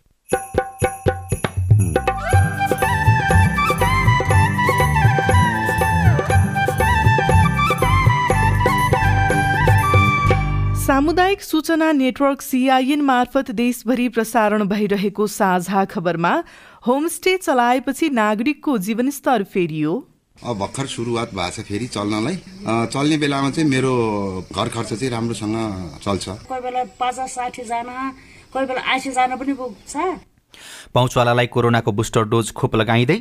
सामुदायिक 10.88 11.42
सूचना 11.42 11.92
नेटवर्क 11.92 12.42
सिआइएन 12.42 13.02
मार्फत 13.02 13.50
देशभरि 13.52 14.08
प्रसारण 14.10 14.64
भइरहेको 14.68 15.28
साझा 15.28 15.84
खबरमा 15.86 16.32
होमस्टे 16.86 17.36
चलाएपछि 17.38 18.10
नागरिकको 18.10 18.78
जीवनस्तर 18.78 19.44
फेरियो। 19.44 19.94
अब 20.38 20.58
भर्खर 20.58 20.86
सुरुवात 20.86 21.34
भएको 21.34 21.52
छ 21.52 21.66
फेरि 21.66 21.88
चल्नलाई। 21.88 22.36
चल्ने 22.94 23.18
बेलामा 23.18 23.50
चाहिँ 23.52 23.70
मेरो 23.70 23.94
घर 24.54 24.70
खर्च 24.70 24.94
चाहिँ 24.94 25.10
राम्रोसँग 25.10 25.56
चल्छ। 26.04 26.26
कोही 26.46 26.62
बेला 26.62 26.84
पचास 27.02 27.34
साठीजना 27.34 27.98
कोही 28.54 28.66
बेला 28.66 28.82
आइसीजना 28.94 29.36
पनि 29.36 29.54
पुग्छ। 29.54 29.94
पहुँचवालालाई 30.94 31.48
कोरोनाको 31.48 31.92
बुस्टर 31.92 32.24
डोज 32.28 32.52
खोप 32.54 32.76
लगाइँदै 32.76 33.20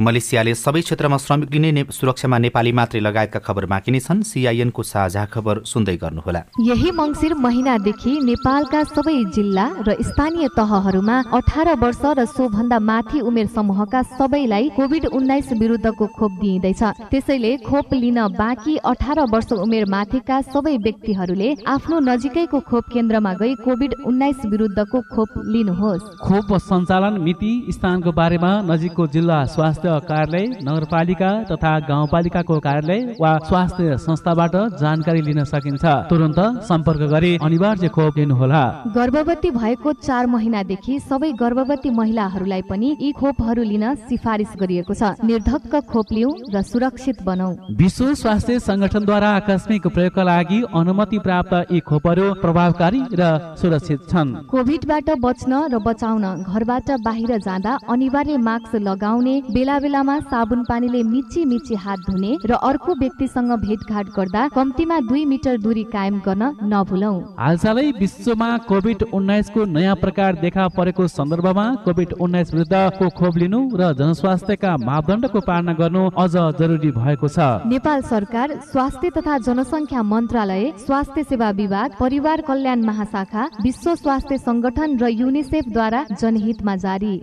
मलेसियाले 0.00 0.54
सबै 0.54 0.80
क्षेत्रमा 0.80 1.16
श्रमिक 1.20 1.50
लिने 1.52 1.70
ने, 1.72 1.82
सुरक्षामा 1.92 2.38
नेपाली 2.38 2.72
मात्रै 2.72 3.00
लगायतका 3.00 3.40
खबर 3.44 3.66
बाँकी 3.68 3.92
नै 3.92 4.00
छन्। 4.00 4.22
सिआइएनको 4.24 4.82
साझा 4.82 5.24
खबर 5.28 5.68
सुन्दै 5.68 5.96
गर्नुहोला। 6.00 6.40
यही 6.64 6.90
मङ्सिर 6.90 7.34
महिनादेखि 7.36 8.12
नेपालका 8.24 8.82
सबै 8.88 9.16
जिल्ला 9.36 9.66
र 9.84 9.96
स्थानीय 10.00 10.48
तहहरूमा 10.56 11.16
अठार 11.30 11.68
वर्ष 11.76 12.02
र 12.08 12.24
सोभन्दा 12.24 12.78
माथि 12.80 13.20
उमेर 13.20 13.46
समूहका 13.52 14.02
सबैलाई 14.16 14.68
कोभिड 14.72 15.06
उन्नाइस 15.12 15.52
विरुद्धको 15.60 16.06
खोप 16.16 16.32
दिइँदैछ। 16.40 16.82
त्यसैले 17.12 17.52
खोप 17.68 17.92
लिन 17.92 18.18
बाँकी 18.32 18.76
अठार 18.88 19.20
वर्ष 19.28 19.52
उमेर 19.60 19.84
माथिका 19.92 20.40
सबै 20.48 20.76
व्यक्तिहरूले 20.78 21.50
आफ्नो 21.68 22.00
नजिकैको 22.00 22.60
खोप 22.64 22.84
केन्द्रमा 22.88 23.32
गई 23.36 23.54
कोभिड 23.60 23.92
उन्नाइस 24.08 24.40
विरुद्धको 24.48 25.00
खोप 25.12 25.30
लिनुहोस्। 25.52 26.08
खोप 26.24 26.56
सञ्चालन 26.62 27.20
मिति 27.22 27.52
स्थानको 27.70 28.12
बारेमा 28.12 28.50
नजिकको 28.62 29.06
जिल्ला 29.14 29.38
स्वास्थ्य 29.54 29.98
कार्यालय 30.08 30.46
नगरपालिका 30.62 31.30
तथा 31.50 31.72
गाउँपालिकाको 31.88 32.58
कार्यालय 32.60 33.00
वा 33.20 33.32
स्वास्थ्य 33.48 33.96
संस्थाबाट 33.98 34.54
जानकारी 34.80 35.22
लिन 35.22 35.42
सकिन्छ। 35.44 35.84
तुरन्त 36.10 36.40
सम्पर्क 36.68 37.02
गरी 37.12 37.32
अनिवार्य 37.42 37.88
खोप 37.88 38.18
लिनुहोला। 38.18 38.62
गर्भवती 38.94 39.50
भएको 39.52 39.92
चार 39.98 40.26
महिनादेखि 40.26 40.98
सबै 41.02 41.32
गर्भवती 41.40 41.90
महिलाहरूलाई 41.92 42.62
पनि 42.70 42.96
यी 43.00 43.12
खोपहरू 43.20 43.62
लिन 43.62 43.84
सिफारिस 44.08 44.52
गरिएको 44.60 44.94
छ। 44.94 45.02
निर्धक्क 45.24 45.74
खोप 45.90 46.12
लिऊ 46.12 46.30
र 46.54 46.62
सुरक्षित 46.62 47.22
बनौ 47.24 47.50
विश्व 47.76 48.14
स्वास्थ्य 48.14 48.58
संगठनद्वारा 48.60 49.30
आकस्मिक 49.36 49.86
प्रयोगका 49.88 50.22
लागि 50.22 50.62
अनुमति 50.74 51.18
प्राप्त 51.18 51.72
यी 51.72 51.80
खोपहरू 51.82 52.26
प्रभावकारी 52.42 53.02
र 53.12 53.22
सुरक्षित 53.60 54.00
छन्। 54.10 54.34
कोभिडबाट 54.50 55.10
बच्न 55.20 55.52
र 55.72 55.78
बचाउन 55.80 56.24
घरबाट 56.52 56.90
बाहिर 57.04 57.36
जाँदा 57.40 57.76
अनिवार्य 57.90 58.36
मास्क 58.46 58.74
लगाउने 58.82 59.36
बेला 59.50 59.72
बेला 59.72 59.78
बेलामा 59.82 60.18
साबुन 60.22 60.62
पानीले 60.68 61.02
मिची 61.02 61.44
मिची 61.44 61.74
हात 61.74 61.98
धुने 62.08 62.32
र 62.44 62.52
अर्को 62.62 62.94
व्यक्तिसँग 63.00 63.52
भेटघाट 63.60 64.06
गर्दा 64.16 64.42
कम्तीमा 64.54 64.98
दुई 65.08 65.24
मिटर 65.24 65.56
दूरी 65.58 65.84
कायम 65.92 66.18
गर्न 66.26 66.42
नभुलौ। 66.72 67.12
हालसालै 67.38 67.84
विश्वमा 67.98 68.48
कोभिड 68.68 69.02
उन्नाइसको 69.12 69.64
नयाँ 69.66 69.94
प्रकार 69.96 70.34
देखा 70.42 70.66
परेको 70.76 71.06
सन्दर्भमा 71.08 71.64
कोभिड 71.84 72.12
उन्नाइस 72.20 72.52
विरुद्धको 72.54 73.08
खोप 73.18 73.36
लिनु 73.42 73.60
र 73.80 73.92
जनस्वास्थ्यका 74.00 74.76
मापदण्डको 74.84 75.40
पालना 75.40 75.72
गर्नु 75.80 76.02
अझ 76.16 76.34
जरुरी 76.60 76.90
भएको 76.92 77.28
छ। 77.28 77.38
नेपाल 77.72 78.02
सरकार 78.12 78.56
स्वास्थ्य 78.72 79.10
तथा 79.16 79.38
जनसङ्ख्या 79.48 80.02
मन्त्रालय 80.04 80.64
स्वास्थ्य 80.84 81.22
सेवा 81.24 81.50
विभाग 81.60 81.96
परिवार 82.00 82.40
कल्याण 82.48 82.84
महाशाखा 82.84 83.48
विश्व 83.62 83.94
स्वास्थ्य 83.94 84.38
संगठन 84.40 84.98
र 84.98 85.08
युनिसेफद्वारा 85.14 86.04
जनहितमा 86.42 86.74
जारी। 86.76 87.14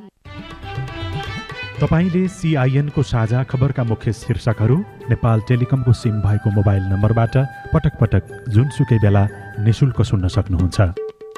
तपाईँले 1.80 2.28
सिआइएनको 2.28 3.04
साझा 3.04 3.44
खबरका 3.44 3.84
मुख्य 3.84 4.12
शीर्षकहरू 4.14 4.78
नेपाल 5.10 5.42
टेलिकमको 5.48 5.94
सिम 5.94 6.16
भएको 6.22 6.50
मोबाइल 6.52 6.84
नम्बरबाट 6.92 7.36
पटक 7.74 7.94
पटक 8.00 8.24
जुनसुकै 8.50 9.00
बेला 9.00 9.24
निशुल्क 9.64 10.02
सुन्न 10.04 10.28
सक्नुहुन्छ। 10.28 10.80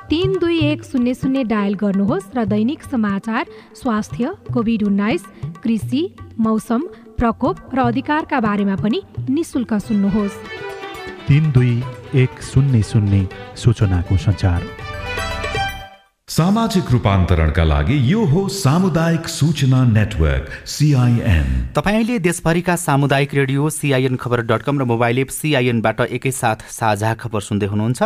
तिन 0.10 0.30
दुई 0.42 0.58
एक 0.66 0.84
शून्य 0.84 1.14
शून्य 1.14 1.44
डायल 1.46 1.74
गर्नुहोस् 1.78 2.34
र 2.36 2.46
दैनिक 2.46 2.84
समाचार 2.84 3.46
स्वास्थ्य 3.78 4.34
कोभिड 4.54 4.84
उन्नाइस 4.84 5.24
कृषि 5.64 6.02
मौसम 6.40 6.82
प्रकोप 7.18 7.58
र 7.74 7.80
अधिकारका 7.86 8.40
बारेमा 8.42 8.76
पनि 8.76 9.02
निशुल्क 9.30 9.74
सुन्नुहोस्। 9.80 10.42
तिन 11.30 11.52
दुई 11.52 11.74
एक 12.18 12.42
शून्य 12.44 12.82
शून्य 12.84 13.28
सूचनाको 13.56 14.18
सञ्चार। 14.18 14.62
सामाजिक 16.30 16.92
रूपान्तरणका 16.92 17.64
लागि 17.64 17.96
यो 18.12 18.20
हो 18.26 18.42
सामुदायिक 18.50 19.28
सूचना 19.28 19.80
नेटवर्क 19.86 20.46
सिआइएन 20.66 21.48
तपाईँले 21.76 22.20
देशभरिका 22.20 22.76
सामुदायिक 22.78 23.34
radio 23.36 23.70
CIN 23.70 24.16
Khabar 24.16 24.42
dot 24.48 24.62
com 24.64 24.80
र 24.80 24.84
मोबाइल 24.88 25.20
एप 25.20 25.30
सिआइएनबाट 25.30 26.00
एकैसाथ 26.10 26.64
साझा 26.72 27.14
खबर 27.20 27.42
सुन्दै 27.42 27.68
हुनुहुन्छ। 27.68 28.02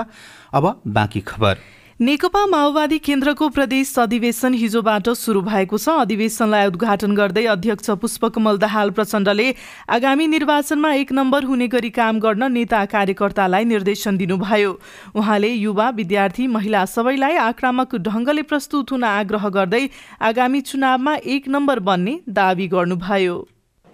अब 0.53 0.65
बाँकी 0.89 1.21
खबर। 1.21 1.55
नेकपा 1.99 2.45
माओवादी 2.45 2.97
केन्द्रको 2.99 3.47
प्रदेश 3.55 3.93
अधिवेशन 3.99 4.53
हिजोबाट 4.53 5.09
सुरु 5.09 5.41
भएको 5.41 5.77
छ। 5.77 5.89
अधिवेशनलाई 6.03 6.67
उद्घाटन 6.67 7.15
गर्दै 7.15 7.43
अध्यक्ष 7.47 7.89
पुष्पकमल 8.03 8.57
दाहाल 8.59 8.89
प्रचण्डले 8.91 9.45
आगामी 9.87 10.27
निर्वाचनमा 10.27 10.91
एक 10.93 11.11
नम्बर 11.13 11.43
हुने 11.47 11.67
गरी 11.71 11.89
काम 11.95 12.19
गर्न 12.19 12.51
नेता 12.51 12.83
कार्यकर्तालाई 12.91 13.63
निर्देशन 13.63 14.17
दिनुभयो। 14.17 14.71
उहाँले 15.15 15.51
युवा 15.55 15.89
विद्यार्थी 15.95 16.47
महिला 16.51 16.85
सबैलाई 16.85 17.35
आक्रामक 17.47 17.95
ढङ्गले 18.03 18.43
प्रस्तुत 18.43 18.91
हुन 18.91 19.03
आग्रह 19.05 19.47
गर्दै 19.55 19.83
आगामी 20.21 20.61
चुनावमा 20.67 21.15
एक 21.15 21.47
नम्बर 21.47 21.79
बन्ने 21.87 22.19
दावी 22.29 22.67
गर्नुभयो। 22.75 23.37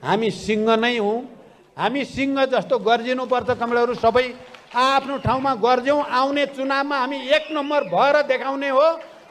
हामी 0.03 0.31
सिंह 0.41 0.75
नै 0.75 0.97
हौँ। 0.97 1.19
हामी 1.77 2.05
सिंह 2.07 2.45
जस्तो 2.47 2.79
गर्जिनुपर्छ 2.81 3.49
कमलाहरू 3.61 3.93
सबै। 4.01 4.25
आफ्नो 4.71 5.17
ठाउँमा 5.17 5.53
गर्ज्यौँ। 5.55 6.01
आउने 6.09 6.45
चुनावमा 6.47 6.97
हामी 6.97 7.17
एक 7.35 7.47
नम्बर 7.51 7.83
भएर 7.91 8.21
देखाउने 8.23 8.69
हो। 8.69 8.87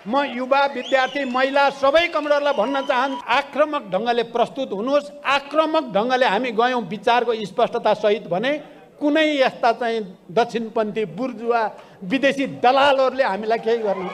म 0.06 0.24
युवा 0.36 0.64
विद्यार्थी 0.74 1.24
महिला 1.24 1.68
सबै 1.80 2.06
कमरेडरलाई 2.08 2.54
भन्न 2.56 2.80
चाहन्छु। 2.84 3.24
आक्रमक 3.28 3.82
ढङ्गले 3.92 4.22
प्रस्तुत 4.32 4.72
हुनुहोस्। 4.72 5.10
आक्रमक 5.26 5.84
ढङ्गले 5.92 6.26
हामी 6.26 6.50
गयौँ 6.52 6.80
विचारको 6.88 7.32
स्पष्टता 7.46 7.94
सहित 7.94 8.28
भने 8.28 8.52
कुनै 9.00 9.24
यस्ता 9.40 9.72
चाहिँ 9.72 10.00
दक्षिणपन्थी 10.30 11.04
बुर्जुवा 11.16 11.60
विदेशी 12.04 12.46
दलालहरूले 12.60 13.24
हामीलाई 13.24 13.58
केही 13.64 13.78
गर्न 13.80 14.08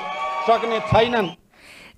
सक्ने 0.47 0.78
छैनन्। 0.90 1.28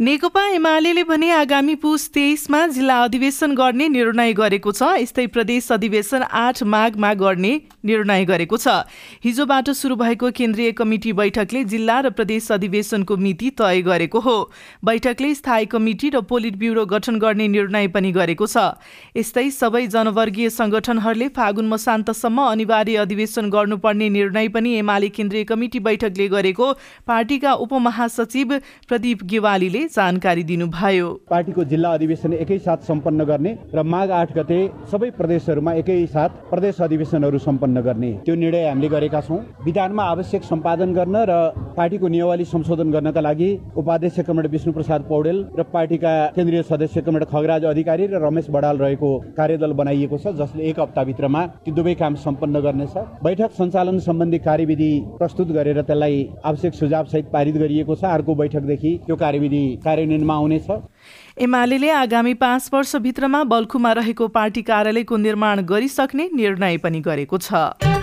नेकपा 0.01 0.43
एमाले 0.47 1.03
भने 1.05 1.31
आगामी 1.31 1.75
पुस 1.75 2.09
तेइसमा 2.15 2.67
जिल्ला 2.69 2.97
अधिवेशन 3.05 3.55
गर्ने 3.55 3.89
निर्णय 3.89 4.33
गरेको 4.33 4.73
छ। 4.73 4.91
यस्तै 4.95 5.27
प्रदेश 5.27 5.71
अधिवेशन 5.73 6.23
आठ 6.23 6.63
माघमा 6.65 7.13
गर्ने 7.15 7.51
निर्णय 7.85 8.25
गरेको 8.25 8.57
छ। 8.57 8.87
हिजोबाट 9.25 9.71
सुरु 9.71 9.97
भएको 9.99 10.31
केन्द्रीय 10.31 10.71
कमिटी 10.73 11.13
बैठकले 11.13 11.63
जिल्ला 11.65 11.99
र 12.01 12.11
प्रदेश 12.11 12.51
अधिवेशनको 12.53 13.17
मिति 13.17 13.51
तय 13.59 13.83
गरेको 13.83 14.21
हो। 14.21 14.37
बैठकले 14.85 15.35
स्थायी 15.35 15.67
कमिटी 15.67 16.11
र 16.11 16.21
पोलिट 16.23 16.57
ब्युरो 16.57 16.87
गठन 16.87 17.19
गर्ने 17.19 17.49
निर्णय 17.49 17.89
पनि 17.91 18.13
गरेको 18.13 18.47
छ। 18.47 18.79
यस्तै 19.19 19.51
सबै 19.51 19.87
जनवर्गीय 19.89 20.51
संगठनहरूले 20.53 21.29
फागुन 21.35 21.69
मसान्तसम्म 21.75 22.47
अनिवार्य 22.47 23.03
अधिवेशन 23.03 23.51
गर्नुपर्ने 23.51 24.09
निर्णय 24.15 24.49
पनि 24.55 24.79
एमाले 24.79 25.09
केन्द्रीय 25.11 25.45
कमिटी 25.51 25.81
बैठकले 25.83 26.29
गरेको। 26.29 26.73
पार्टीका 27.03 27.59
उपमहासचिव 27.67 28.59
प्रदीप 28.87 29.25
गेवालीले 29.27 29.87
जानकारी 29.89 30.43
दिनुभयो। 30.45 31.09
पार्टीको 31.31 31.65
जिल्ला 31.65 31.93
अधिवेशन 31.93 32.33
एकैसाथ 32.35 32.81
सम्पन्न 32.89 33.25
गर्ने 33.25 33.53
र 33.75 33.83
माघ 33.85 34.11
आठ 34.11 34.33
गते 34.37 34.59
सबै 34.93 35.11
प्रदेशहरूमा 35.19 35.73
एकैसाथ 35.75 36.29
प्रदेश 36.51 36.81
अधिवेशनहरू 36.83 37.39
सम्पन्न 37.39 37.81
गर्ने। 37.81 38.13
त्यो 38.25 38.35
निर्णय 38.35 38.69
हामीले 38.69 38.89
गरेका 38.89 39.21
छौँ। 39.21 39.39
विधानमा 39.65 40.03
आवश्यक 40.05 40.43
सम्पादन 40.45 40.93
गर्न 40.95 41.17
र 41.29 41.33
पार्टीको 41.77 42.09
नियमावली 42.09 42.45
संशोधन 42.47 42.91
गर्नका 42.91 43.21
लागि 43.21 43.51
उपाध्यक्ष 43.77 44.21
कमरेड 44.29 44.51
विष्णु 44.51 44.73
प्रसाद 44.73 45.03
पौडेल 45.09 45.39
र 45.59 45.63
पार्टीका 45.73 46.13
केन्द्रीय 46.37 46.63
सदस्य 46.63 47.01
कमरेड 47.03 47.29
खगराज 47.29 47.65
अधिकारी 47.65 48.07
र 48.07 48.23
रमेश 48.23 48.51
बडाल 48.51 48.79
रहेको 48.79 49.11
कार्यदल 49.37 49.73
बनाइएको 49.73 50.19
छ 50.19 50.35
जसले 50.39 50.69
एक 50.71 50.81
हप्ताभित्रमा 50.81 51.47
ती 51.65 51.71
दुवै 51.73 51.95
काम 51.95 52.15
सम्पन्न 52.19 52.61
गर्नेछ। 52.61 52.95
बैठक 53.23 53.51
सञ्चालन 53.59 53.99
सम्बन्धी 54.01 54.39
कार्यविधि 54.41 54.91
प्रस्तुत 55.19 55.49
गरेर 55.53 55.81
त्यसलाई 55.83 56.17
आवश्यक 56.45 56.75
सुझाव 56.75 57.05
सहित 57.07 57.27
पारित 57.33 57.57
गरिएको 57.57 57.95
छ। 57.95 58.05
अर्को 58.09 58.35
बैठकदेखि 58.35 58.93
त्यो 59.07 59.17
कार्यविधि 59.17 59.65
कार्यान्वयनमा 59.85 60.35
आउनेछ 60.35 60.71
एमाले 61.39 61.91
आगामी 61.91 62.35
पाँच 62.35 62.71
वर्षभित्रमा 62.73 63.43
बल्खुमा 63.45 63.93
रहेको 63.93 64.29
पार्टी 64.29 64.63
कार्यालयको 64.63 65.17
निर्माण 65.17 65.63
गरिसक्ने 65.67 66.29
निर्णय 66.35 66.77
पनि 66.77 67.01
गरेको 67.01 67.39
छ। 67.39 67.98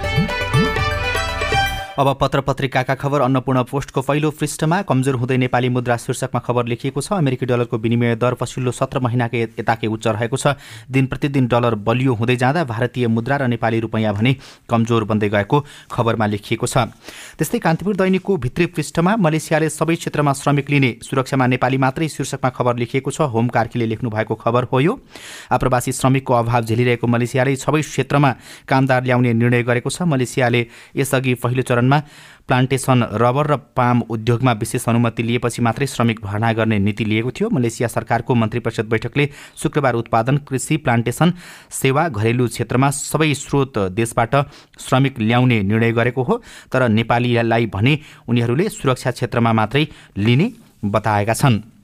अब 1.97 2.07
पत्र 2.21 2.41
पत्रिकाका 2.41 2.93
खबर 2.93 3.21
अन्नपूर्ण 3.21 3.61
पोस्टको 3.63 4.01
पहिलो 4.03 4.29
पृष्ठमा 4.29 4.81
कमजोर 4.83 5.15
हुँदै 5.15 5.35
नेपाली 5.37 5.69
मुद्रा 5.69 5.95
शीर्षकमा 5.97 6.39
खबर 6.43 6.65
लेखिएको 6.67 7.01
छ। 7.01 7.11
अमेरिकी 7.15 7.45
डलरको 7.47 7.77
विनिमय 7.79 8.15
दर 8.19 8.33
पछिल्लो 8.35 8.71
सत्र 8.71 8.99
महिनाकै 8.99 9.41
यताकै 9.55 9.87
उच्च 9.87 10.07
रहेको 10.09 10.35
छ। 10.35 10.59
दिन 10.91 11.05
प्रतिदिन 11.07 11.47
डलर 11.47 11.75
बलियो 11.79 12.13
हुँदै 12.13 12.35
जाँदा 12.35 12.63
भारतीय 12.67 13.07
मुद्रा 13.07 13.37
र 13.37 13.47
नेपाली 13.47 13.79
रुपैयाँ 13.79 14.13
भने 14.13 14.35
कमजोर 14.67 15.03
बन्दै 15.07 15.29
गएको 15.29 15.63
खबरमा 15.87 16.25
लेखिएको 16.27 16.67
छ। 16.67 16.91
त्यस्तै 17.39 17.59
कान्तिपुर 17.63 17.95
दैनिकको 17.95 18.37
भित्री 18.43 18.65
पृष्ठमा 18.75 19.15
मलेसियाले 19.15 19.69
सबै 19.71 19.95
क्षेत्रमा 19.95 20.33
श्रमिक 20.35 20.69
लिने 20.69 20.91
सुरक्षामा 20.99 21.47
नेपाली 21.47 21.77
मात्रै 21.79 22.11
शीर्षकमा 22.11 22.49
खबर 22.51 22.75
लेखिएको 22.75 23.07
छ। 23.07 23.31
होम 23.31 23.47
कार्कीले 23.55 23.87
लेख्नु 23.87 24.11
भएको 24.11 24.35
खबर 24.35 24.67
हो 24.67 24.79
यो। 24.83 24.99
आप्रवासी 25.47 25.95
श्रमिकको 25.95 26.33
अभाव 26.43 26.61
झेलिरहेको 26.67 27.07
मलेसियाले 27.07 27.55
सबै 27.55 27.81
क्षेत्रमा 27.87 28.35
कामदार 28.67 29.03
ल्याउने 29.07 29.31
निर्णय 29.33 29.63
गरेको 29.63 29.89
छ। 29.89 30.03
मलेसियाले 30.03 30.65
यसअघि 30.91 31.39
पहिलो 31.39 31.63
चरण 31.63 31.83
चरणमा 31.85 32.01
प्लान्टेसन 32.47 33.03
रबर 33.13 33.47
र 33.47 33.55
पाम 33.77 34.01
उद्योगमा 34.09 34.51
विशेष 34.53 34.85
अनुमति 34.85 35.23
लिएपछि 35.23 35.61
मात्रै 35.61 35.87
श्रमिक 35.87 36.19
भर्ना 36.21 36.51
गर्ने 36.53 36.77
नीति 36.79 37.05
लिएको 37.05 37.31
थियो। 37.31 37.49
मलेसिया 37.49 37.87
सरकारको 37.87 38.35
मन्त्री 38.35 38.59
परिषद 38.59 38.85
बैठकले 38.85 39.29
शुक्रबार 39.57 39.93
उत्पादन 39.95 40.37
कृषि 40.45 40.77
प्लान्टेसन 40.77 41.33
सेवा 41.71 42.07
घरेलु 42.09 42.47
क्षेत्रमा 42.47 42.89
सबै 42.91 43.33
स्रोत 43.33 43.77
देशबाट 43.97 44.35
श्रमिक 44.79 45.19
ल्याउने 45.19 45.61
निर्णय 45.63 45.91
गरेको 45.91 46.23
हो 46.23 46.41
तर 46.71 46.89
नेपालीलाई 46.89 47.65
भने 47.65 47.99
उनीहरूले 48.29 48.69
सुरक्षा 48.69 49.11
क्षेत्रमा 49.11 49.53
मात्रै 49.53 49.87
लिने 50.17 50.51
बताएका 50.85 51.33
छन्। 51.33 51.74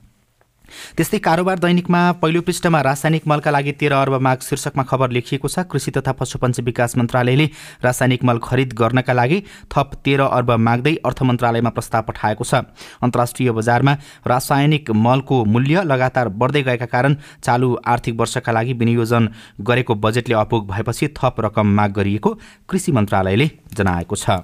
त्यस्तै 0.96 1.18
कारोबार 1.20 1.58
दैनिकमा 1.58 2.00
पहिलो 2.22 2.40
पृष्ठमा 2.42 2.80
रासायनिक 2.82 3.26
मलका 3.26 3.50
लागि 3.50 3.72
तेह्र 3.80 3.94
अर्ब 3.94 4.14
माग 4.20 4.38
शीर्षकमा 4.42 4.82
खबर 4.84 5.10
लेखिएको 5.10 5.48
छ। 5.48 5.66
कृषि 5.66 5.90
तथा 5.92 6.12
पशुपन्छी 6.14 6.62
विकास 6.62 6.96
मन्त्रालयले 6.96 7.46
रासायनिक 7.84 8.24
मल 8.24 8.38
खरिद 8.42 8.72
गर्नका 8.72 9.12
लागि 9.12 9.38
थप 9.70 9.94
तेह्र 10.04 10.28
अर्ब 10.30 10.50
माग्दै 10.60 10.94
अर्थ 11.04 11.22
मन्त्रालयमा 11.22 11.70
प्रस्ताव 11.70 12.02
पठाएको 12.08 12.44
छ। 12.44 12.54
अन्तर्राष्ट्रिय 13.02 13.50
बजारमा 13.52 13.96
रासायनिक 14.26 14.90
मलको 14.90 15.44
मूल्य 15.44 15.82
लगातार 15.84 16.28
बढ्दै 16.34 16.62
गएका 16.62 16.86
कारण 16.88 17.16
चालु 17.42 17.76
आर्थिक 17.86 18.14
वर्षका 18.20 18.52
लागि 18.52 18.72
विनियोजन 18.74 19.28
गरेको 19.62 19.94
बजेटले 19.94 20.34
अपुग 20.36 20.68
भएपछि 20.68 21.08
थप 21.16 21.40
रकम 21.40 21.74
माग 21.74 21.92
गरिएको 21.92 22.38
कृषि 22.68 22.92
मन्त्रालयले 22.92 23.50
जनाएको 23.74 24.16
छ। 24.16 24.40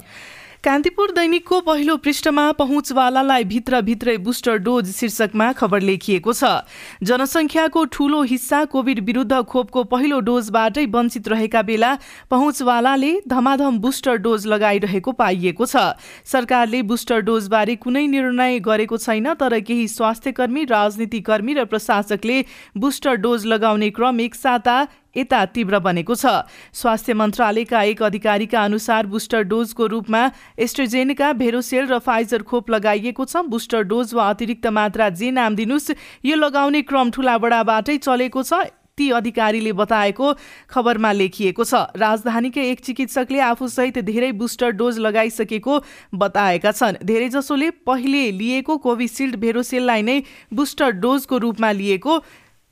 कान्तिपुर 0.64 1.10
दैनिकको 1.10 1.60
पहिलो 1.60 1.96
पृष्ठमा 1.96 2.44
पहुँचवालालाई 2.52 3.44
भित्रभित्रै 3.44 4.16
बुस्टर 4.18 4.56
डोज 4.58 4.90
शीर्षकमा 4.90 5.52
खबर 5.52 5.80
लेखिएको 5.80 6.32
छ। 6.32 6.66
जनसङ्ख्याको 7.00 7.84
ठूलो 7.86 8.22
हिस्सा 8.26 8.64
कोविड 8.66 9.00
विरुद्ध 9.06 9.40
खोपको 9.44 9.84
पहिलो 9.86 10.18
डोजबाटै 10.20 10.84
वञ्चित 10.88 11.28
रहेका 11.28 11.62
बेला 11.62 11.94
पहुँचवालाले 12.30 13.12
धमाधम 13.28 13.78
बुस्टर 13.78 14.16
डोज 14.18 14.46
लगाइरहेको 14.46 15.12
पाइएको 15.14 15.66
छ। 15.66 15.94
सरकारले 16.26 16.82
बुस्टर 16.90 17.20
डोजबारे 17.22 17.76
कुनै 17.78 18.06
निर्णय 18.08 18.58
गरेको 18.58 18.96
छैन 18.98 19.34
तर 19.38 19.58
केही 19.62 19.88
स्वास्थ्यकर्मी 19.88 20.64
राजनीतिकर्मी 20.66 21.54
र 21.54 21.64
प्रशासकले 21.70 22.44
बुस्टर 22.76 23.14
डोज 23.22 23.46
लगाउने 23.46 23.90
क्रम 23.94 24.20
एक 24.20 24.34
साता 24.34 24.76
यता 25.16 25.44
तीव्र 25.48 25.78
बनेको 25.80 26.14
छ। 26.14 26.44
स्वास्थ्य 26.72 27.14
मन्त्रालयका 27.14 27.82
एक 27.82 28.02
अधिकारीका 28.02 28.64
अनुसार 28.64 29.06
बुस्टर 29.08 29.42
डोजको 29.44 29.86
रूपमा 29.88 30.22
एस्ट्रोजेनिका 30.58 31.32
भेरोसेल 31.34 31.86
र 31.86 31.98
फाइजर 32.00 32.42
खोप 32.44 32.70
लगाइएको 32.70 33.24
छ। 33.24 33.42
बुस्टर 33.48 33.82
डोज 33.84 34.14
वा 34.14 34.28
अतिरिक्त 34.30 34.66
मात्रा 34.68 35.08
जे 35.12 35.30
नाम 35.32 35.56
दिनुहोस् 35.56 35.90
यो 36.24 36.36
लगाउने 36.36 36.82
क्रम 36.84 37.10
ठुला 37.10 37.38
बडाबाटै 37.38 37.96
चलेको 37.98 38.42
छ 38.42 38.68
ती 38.98 39.10
अधिकारीले 39.14 39.72
बताएको 39.72 40.26
खबरमा 40.70 41.10
लेखिएको 41.12 41.64
छ। 41.64 41.86
राजधानीकै 41.94 42.62
एक 42.68 42.80
चिकित्सकले 42.82 43.38
आफूसहित 43.46 43.98
धेरै 44.02 44.30
बुस्टर 44.34 44.70
डोज 44.74 44.98
लगाइसकेको 44.98 45.74
बताएका 46.14 46.72
छन्। 46.72 46.98
धेरैजसोले 47.06 47.70
पहिले 47.86 48.22
लिएको 48.34 48.76
कोभिसिल्ड 48.76 49.36
भेरोसेललाई 49.38 50.02
नै 50.02 50.18
बुस्टर 50.52 50.90
डोजको 50.98 51.38
रूपमा 51.38 51.70
लिएको 51.72 52.12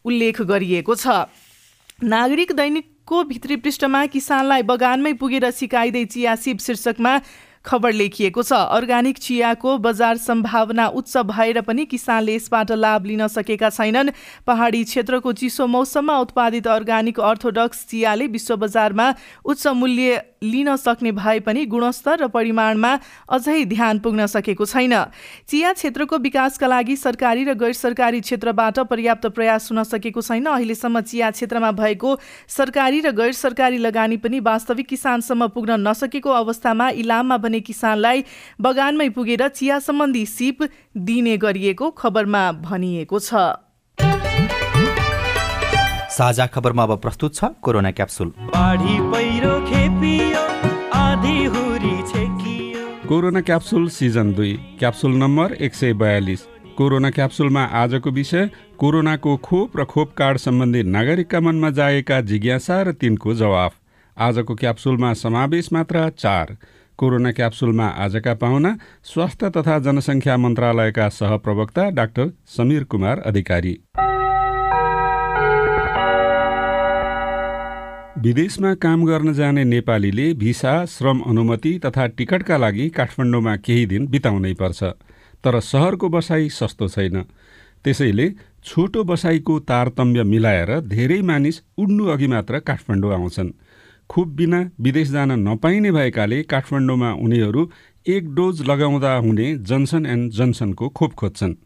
उल्लेख 0.04 0.42
गरिएको 0.44 0.94
छ। 0.96 1.30
नागरिक 2.00 2.52
दैनिकको 2.52 3.22
भित्री 3.24 3.56
पृष्ठमा 3.56 4.04
किसानलाई 4.06 4.62
बगानमै 4.62 5.12
पुगेर 5.16 5.50
सिकाइँदै 5.50 6.04
चिया 6.04 6.34
सिप 6.36 6.58
शीर्षकमा 6.60 7.12
खबर 7.64 7.92
लेखिएको 7.92 8.42
छ। 8.42 8.52
अर्ग्यानिक 8.52 9.18
चियाको 9.18 9.76
बजार 9.80 10.16
सम्भावना 10.16 10.86
उच्च 10.92 11.16
भएर 11.26 11.60
पनि 11.60 11.84
किसानले 11.86 12.34
यसबाट 12.36 12.72
लाभ 12.72 13.06
लिन 13.06 13.26
सकेका 13.26 13.70
छैनन्। 13.70 14.10
पहाडी 14.46 14.84
क्षेत्रको 14.84 15.32
चिसो 15.32 15.66
मौसममा 15.66 16.18
उत्पादित 16.20 16.66
अर्ग्यानिक 16.68 17.20
अर्थोडक्स 17.20 17.86
चियाले 17.88 18.26
विश्व 18.28 18.56
बजारमा 18.56 19.14
उच्च 19.44 19.66
मूल्य 19.66 20.22
लिन 20.42 20.76
सक्ने 20.76 21.12
भए 21.12 21.38
पनि 21.40 21.64
गुणस्तर 21.66 22.20
र 22.20 22.26
परिमाणमा 22.28 22.92
अझै 23.28 23.64
ध्यान 23.66 23.98
पुग्न 23.98 24.26
सकेको 24.26 24.64
छैन। 24.66 24.94
चिया 25.48 25.72
क्षेत्रको 25.72 26.16
विकासका 26.18 26.66
लागि 26.66 26.96
सरकारी 26.96 27.44
र 27.44 27.54
गैर 27.54 27.72
सरकारी 27.72 28.20
क्षेत्रबाट 28.20 28.78
पर्याप्त 28.86 29.26
प्रयास 29.32 29.70
हुन 29.72 29.82
सकेको 29.84 30.20
छैन। 30.20 30.46
अहिलेसम्म 30.46 31.00
चिया 31.02 31.30
क्षेत्रमा 31.30 31.70
भएको 31.72 32.18
सरकारी 32.48 33.00
र 33.00 33.10
गैर 33.12 33.32
सरकारी 33.32 33.78
लगानी 33.78 34.16
पनि 34.16 34.40
वास्तविक 34.40 34.86
किसानसम्म 34.86 35.46
पुग्न 35.48 35.80
नसकेको 35.80 36.30
अवस्थामा 36.30 36.88
इलाममा 37.02 37.36
भने 37.38 37.60
किसानलाई 37.60 38.24
बगानमै 38.60 39.08
पुगेर 39.10 39.48
चिया 39.48 39.78
सम्बन्धी 39.80 40.26
सिप 40.26 40.62
दिने 40.96 41.36
गरिएको 41.36 41.90
खबरमा 41.90 42.50
भनिएको 42.64 43.18
छ। 43.18 43.30
साझा 46.16 46.46
खबरमा 46.46 46.82
अब 46.82 46.96
प्रस्तुत 46.96 47.34
छ 47.34 47.44
corona 47.60 47.90
capsule. 47.92 48.32
Corona 53.08 53.40
capsule 53.40 53.88
season 53.88 54.32
दुई। 54.34 54.52
क्याप्सुल 54.78 55.12
नम्बर 55.14 55.52
एक 55.52 55.74
सय 55.74 55.92
बयालिस। 55.92 56.40
कोरोना 56.76 57.10
क्याप्सुलमा 57.10 57.62
आजको 57.62 58.10
विषय 58.10 58.50
कोरोनाको 58.78 59.36
खोप 59.36 59.76
र 59.76 59.84
खोप 59.84 60.12
कार्ड 60.12 60.38
सम्बन्धी 60.38 60.82
नागरिकका 60.82 61.40
मनमा 61.40 61.70
जागेका 61.70 62.20
जिज्ञासा 62.20 62.82
र 62.82 62.92
तिनको 62.92 63.34
जवाफ। 63.34 63.74
आजको 64.16 64.54
क्याप्सुलमा 64.54 65.12
समावेश 65.12 65.72
मात्रा 65.72 66.08
चार। 66.08 66.56
कोरोना 66.98 67.32
क्याप्सुलमा 67.32 67.86
आजका 67.86 68.34
पाहुना 68.34 68.76
स्वास्थ्य 69.04 69.50
तथा 69.50 69.78
जनसङ्ख्या 69.78 70.36
मन्त्रालयका 70.36 71.08
सहप्रवक्ता 71.08 71.90
डाक्टर 71.90 72.32
समीर 72.46 72.84
कुमार 72.84 73.18
अधिकारी। 73.18 73.78
विदेशमा 78.26 78.72
काम 78.74 79.04
गर्न 79.06 79.32
जाने 79.32 79.62
नेपालीले 79.64 80.32
भिसा 80.34 80.70
श्रम 80.84 81.18
अनुमति 81.30 81.72
तथा 81.84 82.06
टिकटका 82.18 82.56
लागि 82.56 82.88
काठमाडौँमा 82.96 83.54
केही 83.56 83.84
दिन 83.86 84.06
बिताउनै 84.06 84.52
पर्छ। 84.52 84.82
तर 85.44 85.58
सहरको 85.60 86.08
बसाई 86.08 86.48
सस्तो 86.50 86.88
छैन। 86.88 87.22
त्यसैले 87.84 88.26
छोटो 88.64 89.04
बसाइको 89.04 89.58
तारतम्य 89.70 90.22
मिलाएर 90.24 90.74
धेरै 90.90 91.20
मानिस 91.22 91.62
उड्नु 91.78 92.06
अघि 92.08 92.26
मात्र 92.26 92.58
काठमाडौँ 92.66 93.14
आउँछन्। 93.14 93.54
खोप 94.10 94.28
बिना 94.34 94.60
विदेश 94.80 95.08
जान 95.08 95.38
नपाइने 95.46 95.92
भएकाले 95.92 96.42
काठमाडौँमा 96.50 97.12
उनीहरू 97.22 97.70
एक 98.06 98.34
डोज 98.34 98.66
लगाउँदा 98.66 99.16
हुने 99.16 99.48
जनसन 99.70 100.06
एन्ड 100.06 100.32
जनसनको 100.32 100.88
खोप 100.90 101.12
खोज्छन्। 101.14 101.58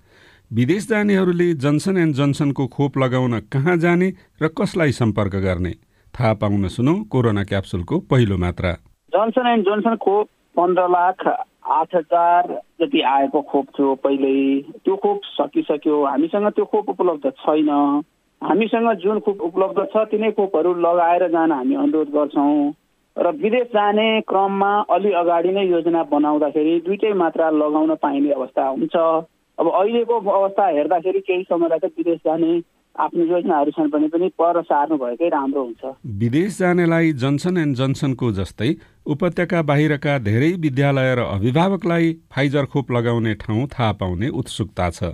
विदेश 0.51 0.89
जानेहरूले 0.89 1.53
जनसन 1.57 1.97
एन्ड 1.97 2.15
जनसनको 2.17 2.67
खोप 2.77 2.99
लगाउन 2.99 3.41
कहाँ 3.53 3.77
जाने 3.79 4.13
र 4.43 4.49
कसलाई 4.59 4.93
सम्पर्क 4.93 5.37
गर्ने? 5.47 5.75
थाहा 6.15 6.33
पाउन 6.35 6.69
सुनौ 6.69 6.95
कोरोना 7.13 7.43
क्याप्सुलको 7.45 7.99
पहिलो 8.11 8.37
मात्रा। 8.39 8.73
जोन्सन 9.13 9.47
एन्ड 9.47 9.65
जोन्सन 9.65 9.97
खोप 9.97 10.27
पन्ध्र 10.57 10.87
लाख 10.89 11.27
आठ 11.71 11.95
हजार 11.95 12.49
जति 12.81 13.01
आएको 13.01 13.41
खोप 13.51 13.67
थियो 13.79 13.95
पहिल्यै। 14.05 14.81
त्यो 14.85 14.97
खोप 14.97 15.21
सकिसक्यो। 15.33 16.05
हामीसँग 16.05 16.49
त्यो 16.57 16.65
खोप 16.65 16.89
उपलब्ध 16.91 17.31
छैन। 17.41 17.71
हामीसँग 18.43 18.93
जुन 19.03 19.21
खोप 19.21 19.41
उपलब्ध 19.43 19.79
छ 19.93 20.05
तिनै 20.11 20.31
खोपहरू 20.33 20.75
लगाएर 20.81 21.27
जान 21.29 21.53
हामी 21.53 21.75
अनुरोध 21.77 22.11
गर्छौँ। 22.11 22.73
र 23.17 23.31
विदेश 23.37 23.67
जाने 23.75 24.09
क्रममा 24.29 24.73
अलि 24.91 25.13
अगाडि 25.13 25.53
नै 25.53 25.65
योजना 25.67 26.03
बनाउँदाखेरि 26.11 26.75
दुइटै 26.87 27.13
मात्रा 27.13 27.51
लगाउन 27.51 27.95
पाइने 28.03 28.31
अवस्था 28.33 28.67
हुन्छ। 28.69 28.97
अब 29.59 29.67
अहिलेको 29.71 30.15
अवस्था 30.31 30.67
हेर्दाखेरि 30.67 31.21
केही 31.21 31.43
समयलाई 31.51 31.79
त 31.79 31.93
विदेश 31.99 32.19
जाने 32.25 32.53
आफ्नो 33.01 33.25
योजनाहरू 33.25 33.71
छन् 33.73 33.91
भने 33.91 34.09
पनि 34.09 34.29
पर 34.39 34.61
सार्नु 34.63 34.97
भएकै 34.99 35.29
राम्रो 35.29 35.63
हुन्छ। 35.63 35.93
विदेश 36.21 36.59
जानेलाई 36.59 37.13
जनसन 37.23 37.57
एन्ड 37.57 37.77
जनसनको 37.77 38.31
जस्तै 38.33 38.71
उपत्यका 39.07 39.63
बाहिरका 39.65 40.19
धेरै 40.21 40.53
विद्यालय 40.61 41.15
र 41.15 41.27
अभिभावकलाई 41.31 42.13
फाइजर 42.33 42.65
खोप 42.67 42.93
लगाउने 42.93 43.35
ठाउँ 43.43 43.67
थाहा 43.69 43.93
पाउने 44.01 44.29
उत्सुकता 44.41 44.91
छ। 44.91 45.13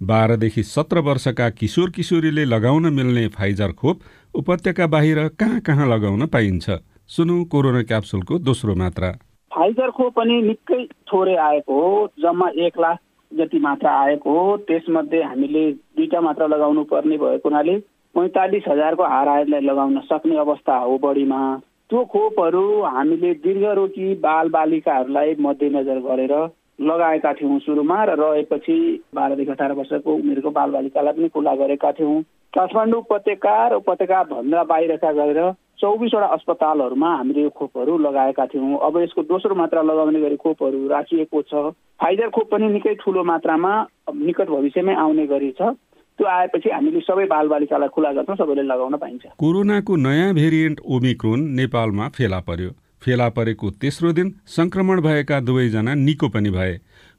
बाह्रदेखि 0.00 0.62
सत्र 0.64 0.98
वर्षका 1.06 1.48
किशोर 1.52 1.90
किशोरीले 1.90 2.44
लगाउन 2.46 2.92
मिल्ने 2.94 3.26
फाइजर 3.36 3.72
खोप 3.80 4.00
उपत्यका 4.34 4.86
बाहिर 4.86 5.26
कहाँ 5.40 5.60
कहाँ 5.60 5.88
लगाउन 5.88 6.26
पाइन्छ? 6.26 6.70
सुनु 7.10 7.44
कोरोना 7.52 7.82
क्याप्सुलको 7.82 8.38
दोस्रो 8.38 8.74
मात्रा। 8.74 9.10
फाइजर 9.50 9.90
खोप 9.90 10.12
पनि 10.16 10.40
निकै 10.42 10.84
थोरै 11.10 11.36
आएको 11.42 11.80
हो 11.80 11.92
जम्मा 12.18 12.48
एक 12.66 12.78
लाख 12.80 12.98
जति 13.32 13.58
मात्रा 13.58 13.90
आएको 14.00 14.38
हो 14.38 14.56
त्यसमध्ये 14.68 15.22
हामीले 15.22 15.70
दुईवटा 15.72 16.20
मात्रा 16.20 16.46
लगाउनु 16.46 16.82
पर्ने 16.84 17.16
भएको 17.16 17.48
हुनाले 17.48 17.78
पैँतालिस 18.14 18.64
हजारको 18.68 19.04
हार 19.04 19.28
आयोगलाई 19.28 19.60
लगाउन 19.60 19.98
सक्ने 20.00 20.36
अवस्था 20.36 20.76
हो 20.76 20.96
बढीमा। 20.98 21.40
त्यो 21.90 22.04
खोपहरू 22.04 22.64
हामीले 22.82 23.32
दीर्घरोगी 23.44 24.14
बाल 24.22 24.48
बालिकाहरूलाई 24.48 25.34
मध्यनजर 25.40 25.98
गरेर 26.00 26.34
लगाएका 26.80 27.32
थियौँ 27.32 27.58
सुरुमा 27.58 28.02
र 28.04 28.16
रहेपछि 28.20 28.76
बाह्रदेखि 29.14 29.50
अठार 29.50 29.72
वर्षको 29.72 30.14
उमेरको 30.14 30.50
बालबालिकालाई 30.50 31.12
पनि 31.12 31.28
खुला 31.28 31.54
गरेका 31.54 31.92
थियौँ। 31.92 32.22
काठमाडौँ 32.54 33.00
उपत्यका 33.00 33.56
र 33.68 33.74
उपत्यका 33.74 34.22
भन्दा 34.22 34.62
बाहिरका 34.64 35.12
गएर 35.12 35.40
चौबिसवटा 35.80 36.26
अस्पतालहरूमा 36.36 37.10
हामीले 37.16 37.42
यो 37.42 37.50
खोपहरू 37.50 37.96
लगाएका 37.98 38.46
थियौँ। 38.46 38.78
अब 38.78 38.96
यसको 39.00 39.22
दोस्रो 39.24 39.54
मात्रा 39.54 39.82
लगाउने 39.82 40.20
गरी 40.20 40.36
खोपहरू 40.36 40.88
राखिएको 40.88 41.42
छ। 41.42 41.72
फाइजर 42.00 42.28
खोप 42.30 42.50
पनि 42.52 42.68
निकै 42.68 42.94
ठुलो 43.00 43.24
मात्रामा 43.24 43.72
निकट 44.12 44.48
भविष्यमै 44.50 44.94
आउने 44.94 45.26
गरी 45.26 45.50
छ। 45.56 45.72
त्यो 46.18 46.26
आएपछि 46.28 46.68
हामीले 46.68 47.00
सबै 47.00 47.24
बालबालिकालाई 47.26 47.88
खुला 47.88 48.12
गर्छौँ 48.12 48.36
सबैले 48.36 48.62
लगाउन 48.62 48.96
पाइन्छ। 49.00 49.24
कोरोनाको 49.40 49.96
नयाँ 49.96 50.34
भेरिएन्ट 50.34 50.80
ओमिक्रोन 50.84 51.40
नेपालमा 51.56 52.08
फेला 52.08 52.40
पर्यो। 52.44 52.70
फेला 53.00 53.28
परेको 53.32 53.70
तेस्रो 53.80 54.12
दिन 54.12 54.34
संक्रमण 54.46 55.00
भएका 55.00 55.40
दुवैजना 55.40 55.94
निको 55.96 56.28
पनि 56.28 56.50
भए। 56.50 56.74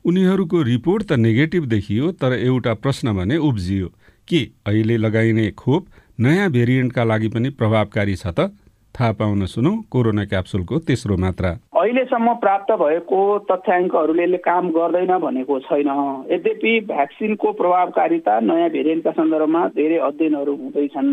उनीहरूको 0.06 0.62
रिपोर्ट 0.62 1.04
त 1.04 1.17
नेगेटिभ 1.17 1.65
देखियो 1.65 2.12
तर 2.21 2.38
एउटा 2.38 2.74
प्रश्न 2.78 3.13
भने 3.17 3.38
उब्जियो। 3.39 3.88
के 4.28 4.41
अहिले 4.65 4.97
लगाइने 4.97 5.50
खोप 5.58 5.86
नयाँ 6.19 6.50
भेरिएन्टका 6.52 7.04
लागि 7.04 7.28
पनि 7.28 7.50
प्रभावकारी 7.50 8.15
छ 8.15 8.28
त? 8.28 8.52
थाहा 8.95 9.12
पाउन 9.12 9.45
सुनौ 9.45 9.71
कोरोना 9.89 10.24
क्याप्सुलको 10.26 10.78
तेस्रो 10.80 11.17
मात्रा। 11.17 11.50
अहिलेसम्म 11.74 12.34
प्राप्त 12.43 12.71
भएको 12.78 13.19
तथ्याङ्कहरूले 13.52 14.38
काम 14.38 14.69
गर्दैन 14.69 15.17
भनेको 15.17 15.60
छैन। 15.60 15.89
यद्यपि 16.32 16.74
भ्याक्सिनको 16.88 17.52
प्रभावकारिता 17.52 18.39
नयाँ 18.39 18.69
भेरिएन्टका 18.69 19.12
सन्दर्भमा 19.12 19.67
धेरै 19.80 19.97
अध्ययनहरू 19.97 20.56
हुँदैछन्। 20.56 21.10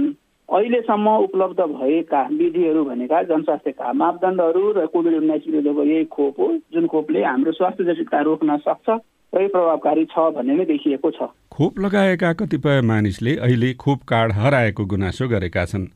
अहिलेसम्म 0.48 1.08
उपलब्ध 1.24 1.60
भएका 1.60 2.22
विधिहरू 2.32 2.84
भनेका 2.84 3.22
जनस्वास्थ्यका 3.30 3.92
मापदण्डहरू 3.92 4.64
र 4.76 4.86
कोभिड 4.92 5.14
उन्नाइस 5.14 5.42
विरुद्धको 5.46 5.84
यही 5.84 6.04
खोप 6.04 6.40
हो 6.40 6.48
जुन 6.74 6.86
खोपले 6.86 7.24
हाम्रो 7.24 7.52
स्वास्थ्य 7.52 7.84
जटिलता 7.84 8.20
रोक्न 8.28 8.56
सक्छ 8.66 8.88
र 9.32 9.46
प्रभावकारी 9.48 10.04
छ 10.04 10.18
भन्ने 10.36 10.54
नै 10.54 10.64
देखिएको 10.64 11.10
छ। 11.10 11.28
खोप 11.58 11.78
लगाएका 11.80 12.32
कतिपय 12.32 12.80
मानिसले 12.80 13.34
अहिले 13.36 13.72
खोप 13.74 14.02
कार्ड 14.02 14.32
हराएको 14.32 14.84
गुनासो 14.84 15.26
गरेका 15.28 15.64
छन्। 15.64 15.86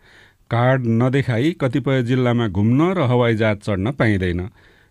कार्ड 0.51 0.87
नदेखाई 0.87 1.53
कतिपय 1.61 2.03
जिल्लामा 2.03 2.49
घुम्न 2.49 2.89
र 2.93 3.01
हवाईजहाज 3.01 3.57
चढ्न 3.57 3.93
पाइँदैन। 3.93 4.41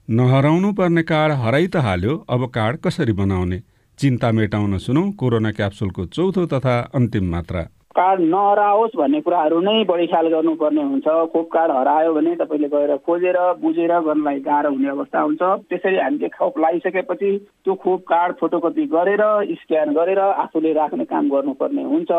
नहराउनु 0.10 0.72
पर्ने 0.74 1.04
कार्ड 1.04 1.34
हराइ 1.34 1.68
त 1.68 1.76
हाल्यो 1.76 2.16
अब 2.30 2.48
कार्ड 2.50 2.78
कसरी 2.78 3.14
बनाउने? 3.14 3.62
चिन्ता 4.00 4.32
मेटाउन 4.32 4.78
सुनौ 4.78 5.12
कोरोना 5.12 5.52
क्याप्सुलको 5.52 6.06
चौथो 6.06 6.46
तथा 6.46 6.80
अन्तिम 6.96 7.30
मात्रा। 7.32 7.68
कार्ड 7.92 8.20
नहराओस् 8.24 8.96
भन्ने 8.98 9.20
कुराहरू 9.22 9.60
नै 9.62 9.84
बढी 9.84 10.06
ख्याल 10.08 10.28
गर्नुपर्ने 10.34 10.84
हुन्छ। 10.84 11.08
खोप 11.34 11.48
कार्ड 11.54 11.72
हरायो 11.72 12.14
भने 12.14 12.36
तपाईँले 12.36 12.68
गएर 12.72 12.96
खोजेर 13.06 13.38
बुझेर 13.62 13.94
गर्नलाई 14.08 14.40
गाह्रो 14.48 14.72
हुने 14.72 14.90
अवस्था 14.90 15.22
हुन्छ। 15.22 15.42
त्यसरी 15.70 15.98
हामीले 15.98 16.30
खोप 16.32 16.60
लगाइसकेपछि 16.60 17.32
त्यो 17.66 17.76
खोप 17.84 18.02
कार्ड 18.08 18.36
फोटोकपी 18.40 18.86
गरेर 18.96 19.24
स्क्यान 19.62 19.94
गरेर 19.94 20.20
आफूले 20.20 20.74
राख्ने 20.74 21.06
काम 21.12 21.30
गर्नुपर्ने 21.30 21.84
हुन्छ। 21.84 22.12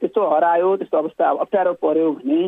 त्यस्तो 0.00 0.28
हरायो 0.30 0.76
त्यस्तो 0.76 0.98
अवस्था 0.98 1.30
अप्ठ्यारो 1.42 1.72
पर्यो 1.82 2.10
भने 2.12 2.40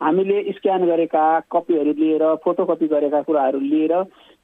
हामीले 0.00 0.42
स्क्यान 0.52 0.86
गरेका 0.86 1.24
कपीहरू 1.52 1.92
लिएर 1.98 2.24
फोटोकपी 2.44 2.86
गरेका 2.86 3.20
कुराहरू 3.22 3.58
लिएर 3.62 3.92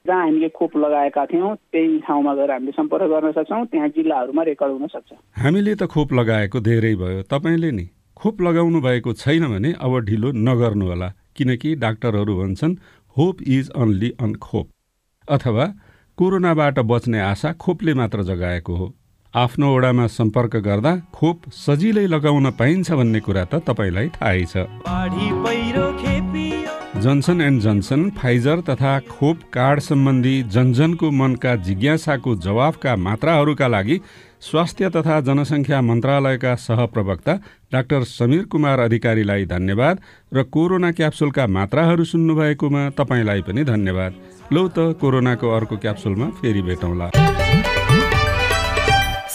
जहाँ 0.09 0.25
हामीले 0.25 0.49
खोप 0.57 0.77
लगाएका 0.77 1.25
थियौँ 1.29 1.55
त्यही 1.73 1.99
ठाउँमा 2.09 2.35
गएर 2.35 2.51
हामीले 2.51 2.73
सम्पर्क 2.73 3.11
गर्न 3.13 3.33
सक्छौँ 3.33 3.65
त्यहाँ 3.67 3.89
जिल्लाहरूमा 3.97 4.43
रेकर्ड 4.43 4.73
हुन 4.73 4.87
सक्छ। 4.89 5.13
हामीले 5.37 5.75
त 5.75 5.87
खोप 5.87 6.13
लगाएको 6.13 6.61
धेरै 6.61 6.95
भयो। 6.97 7.23
तपाईँले 7.29 7.71
नि 7.71 7.87
खोप 8.17 8.41
लगाउनु 8.43 8.81
भएको 8.81 9.13
छैन 9.13 9.45
भने 9.53 9.73
अब 9.79 9.93
ढिलो 10.09 10.29
नगर्नु 10.33 10.87
होला 10.89 11.09
किनकि 11.37 11.75
डाक्टरहरू 11.85 12.35
भन्छन् 12.41 12.75
होप 13.17 13.37
इज 13.47 13.71
अन्ली 13.77 14.11
अन 14.21 14.35
खोप। 14.41 14.67
अथवा 15.29 15.67
कोरोनाबाट 16.19 16.79
बच्ने 16.89 17.21
आशा 17.21 17.53
खोपले 17.63 17.95
मात्र 17.95 18.23
जगाएको 18.23 18.77
हो। 18.77 18.87
आफ्नो 19.35 19.67
ओडामा 19.77 20.07
सम्पर्क 20.09 20.57
गर्दा 20.65 20.93
खोप 21.15 21.49
सजिलै 21.55 22.07
लगाउन 22.07 22.51
पाइन्छ 22.59 22.91
भन्ने 22.93 23.21
कुरा 23.21 23.45
त 23.45 23.55
तपाईँलाई 23.69 24.09
थाहै 24.17 24.45
छ। 24.45 24.65
जनसन 27.03 27.41
एन्ड 27.41 27.61
जनसन 27.63 28.09
फाइजर 28.11 28.61
तथा 28.61 28.99
खोप 29.09 29.43
कार्ड 29.53 29.81
सम्बन्धी 29.81 30.43
जनजनको 30.55 31.11
मनका 31.11 31.55
जिज्ञासाको 31.67 32.35
जवाफका 32.37 32.95
मात्राहरूका 32.97 33.69
लागि 33.69 34.01
स्वास्थ्य 34.41 34.91
तथा 34.97 35.21
जनसङ्ख्या 35.29 35.81
मन्त्रालयका 35.81 36.55
सहप्रवक्ता 36.59 37.35
डाक्टर 37.73 38.05
समीर 38.11 38.45
कुमार 38.45 38.81
अधिकारीलाई 38.81 39.47
धन्यवाद 39.47 40.01
र 40.35 40.43
कोरोना 40.51 40.91
क्याप्सुलका 40.93 41.47
मात्राहरू 41.47 42.05
सुन्नुभएकोमा 42.05 42.89
तपाईँलाई 42.99 43.43
पनि 43.43 43.65
धन्यवाद। 43.65 44.13
लौ 44.53 44.69
त 44.69 44.93
कोरोनाको 45.01 45.57
अर्को 45.57 45.77
क्याप्सुलमा 45.77 46.31
फेरि 46.41 46.63
भेटौँला। 46.63 47.11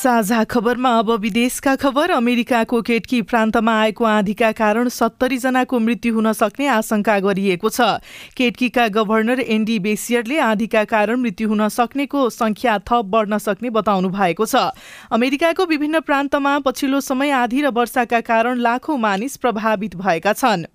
साझा 0.04 0.44
खबरमा 0.44 0.90
अब 1.00 1.10
विदेशका 1.16 1.76
खबर। 1.76 2.12
अमेरिकाको 2.12 2.82
केटकी 2.82 3.22
प्रान्तमा 3.24 3.74
आएको 3.82 4.06
आँधीका 4.06 4.52
कारण 4.52 4.90
सत्तरी 4.90 5.38
जनाको 5.38 5.80
मृत्यु 5.80 6.14
हुन 6.16 6.32
सक्ने 6.34 6.68
आशंका 6.68 7.20
गरिएको 7.20 7.70
छ। 7.70 8.04
केटकीका 8.36 8.88
गभर्नर 8.90 9.40
एन्डी 9.40 9.80
बेसियरले 9.80 10.40
आँधीका 10.42 10.84
कारण 10.92 11.22
मृत्यु 11.22 11.48
हुन 11.48 11.68
सक्नेको 11.70 12.30
संख्या 12.32 12.78
थप 12.84 13.16
बढ्न 13.16 13.38
सक्ने 13.40 13.70
बताउनु 13.72 14.10
भएको 14.12 14.46
छ। 14.46 14.76
अमेरिकाको 15.14 15.66
विभिन्न 15.72 16.00
प्रान्तमा 16.04 16.60
पछिल्लो 16.60 17.02
समय 17.02 17.32
आँधी 17.40 17.62
र 17.62 17.72
वर्षाका 17.72 18.22
कारण 18.28 18.60
लाखौं 18.60 18.98
मानिस 19.00 19.38
प्रभावित 19.38 19.96
भएका 19.96 20.34
छन्। 20.36 20.68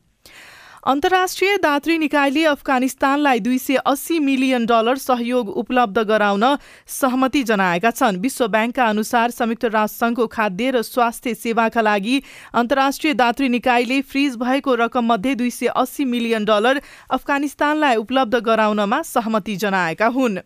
अन्तर्राष्ट्रिय 0.87 1.57
दात्री 1.59 1.97
निकायले 1.99 2.45
अफगानिस्तानलाई 2.47 3.41
दुई 3.41 3.59
सय 3.59 3.77
अस्सी 3.83 4.19
मिलियन 4.19 4.67
डलर 4.67 4.97
सहयोग 4.97 5.49
उपलब्ध 5.59 5.99
गराउन 6.09 6.45
सहमति 6.87 7.43
जनाएका 7.43 7.91
छन्। 7.91 8.17
विश्व 8.17 8.47
ब्याङ्कका 8.47 8.85
अनुसार 8.87 9.31
संयुक्त 9.31 9.64
राष्ट्रसङ्घको 9.67 10.27
खाद्य 10.29 10.71
र 10.71 10.83
स्वास्थ्य 10.83 11.35
सेवाका 11.35 11.81
लागि 11.83 12.23
अन्तर्राष्ट्रिय 12.55 13.14
दात्री 13.14 13.49
निकायले 13.49 14.01
फ्रिज 14.03 14.37
भएको 14.38 14.75
रकममध्ये 14.77 15.35
दुई 15.35 15.51
सय 15.51 15.67
अस्सी 15.77 16.05
मिलियन 16.07 16.45
डलर 16.45 16.81
अफगानिस्तानलाई 17.11 17.97
उपलब्ध 17.99 18.35
गराउनमा 18.41 19.03
सहमति 19.05 19.57
जनाएका 19.59 20.07
हुन्। 20.09 20.38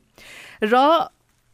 र 0.65 0.77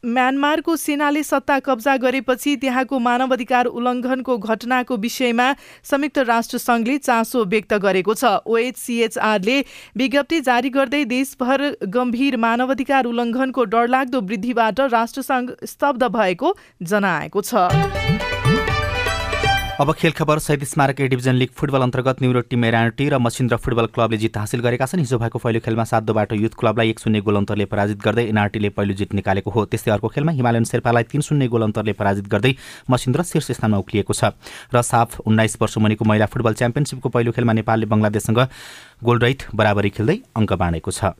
म्यानमारको 0.05 0.77
सेनाले 0.77 1.23
सत्ता 1.23 1.59
कब्जा 1.61 1.97
गरेपछि 1.97 2.55
त्यहाँको 2.57 2.99
मानवाधिकार 2.99 3.67
उल्लङ्घनको 3.69 4.37
घटनाको 4.39 4.97
विषयमा 4.97 5.47
संयुक्त 5.85 6.19
राष्ट्रसङ्घले 6.29 6.99
चासो 6.99 7.45
व्यक्त 7.45 7.75
गरेको 7.77 8.15
छ। 8.15 8.25
ओएचसिएचआरले 8.47 9.59
विज्ञप्ति 9.97 10.41
जारी 10.41 10.71
गर्दै 10.71 11.05
देशभर 11.07 11.67
गम्भीर 11.89 12.37
मानवाधिकार 12.39 13.05
उल्लङ्घनको 13.07 13.65
डरलाग्दो 13.75 14.21
वृद्धिबाट 14.23 14.81
राष्ट्रसङ्घ 14.93 15.51
स्तब्ध 15.67 16.05
भएको 16.15 16.55
जनाएको 16.83 17.43
छ। 17.43 18.58
अब 19.81 19.93
खेल 19.95 20.13
खबर 20.13 20.39
शहीद 20.39 20.65
स्मारक 20.65 21.01
ए 21.01 21.07
डिभिजन 21.09 21.35
लिग 21.35 21.49
फुटबल 21.57 21.83
अन्तर्गत 21.83 22.23
न्युरो 22.23 22.41
टिम 22.51 22.65
एरानटी 22.65 23.09
र 23.09 23.19
मसिन्द्र 23.19 23.57
फुटबल 23.57 23.87
क्लबले 23.95 24.17
जित 24.19 24.37
हासिल 24.37 24.61
गरेका 24.61 24.87
छन्। 24.87 24.99
हिजो 24.99 25.19
भएको 25.19 25.39
पहिलो 25.39 25.61
खेलमा 25.63 25.85
सातोबाट 25.85 26.33
युथ 26.35 26.55
क्लबलाई 26.59 26.91
एक 26.91 26.99
शून्य 26.99 27.21
गोल 27.23 27.37
अन्तरले 27.37 27.65
पराजित 27.71 28.03
गर्दै 28.03 28.25
एनआरटीले 28.27 28.69
पहिलो 28.75 28.95
जित 28.99 29.15
निकालेको 29.15 29.51
हो। 29.51 29.65
त्यस्तै 29.71 29.91
अर्को 29.93 30.09
खेलमा 30.09 30.33
हिमालयन 30.35 30.65
शेर्पालाई 30.67 31.03
तीन 31.15 31.21
शून्य 31.23 31.47
गोल 31.47 31.63
अन्तरले 31.63 31.93
पराजित 31.95 32.27
गर्दै 32.27 32.55
मसिन्द्र 32.91 33.23
शीर्ष 33.23 33.51
स्थानमा 33.55 33.79
उक्लिएको 33.79 34.13
छ। 34.13 34.35
र 34.75 34.83
साफ 34.83 35.21
उन्नाइस 35.23 35.57
वर्ष 35.63 35.79
मुनिको 35.79 36.05
महिला 36.05 36.27
फुटबल 36.27 36.59
च्याम्पियनसिपको 36.59 37.09
पहिलो 37.15 37.31
खेलमा 37.39 37.53
नेपालले 37.63 37.87
बङ्गलादेशसँग 37.87 38.41
गोलरहित 38.99 39.47
बराबरी 39.55 39.91
खेल्दै 39.95 40.19
अङ्क 40.35 40.53
बाँडेको 40.59 40.91
छ। 40.91 41.15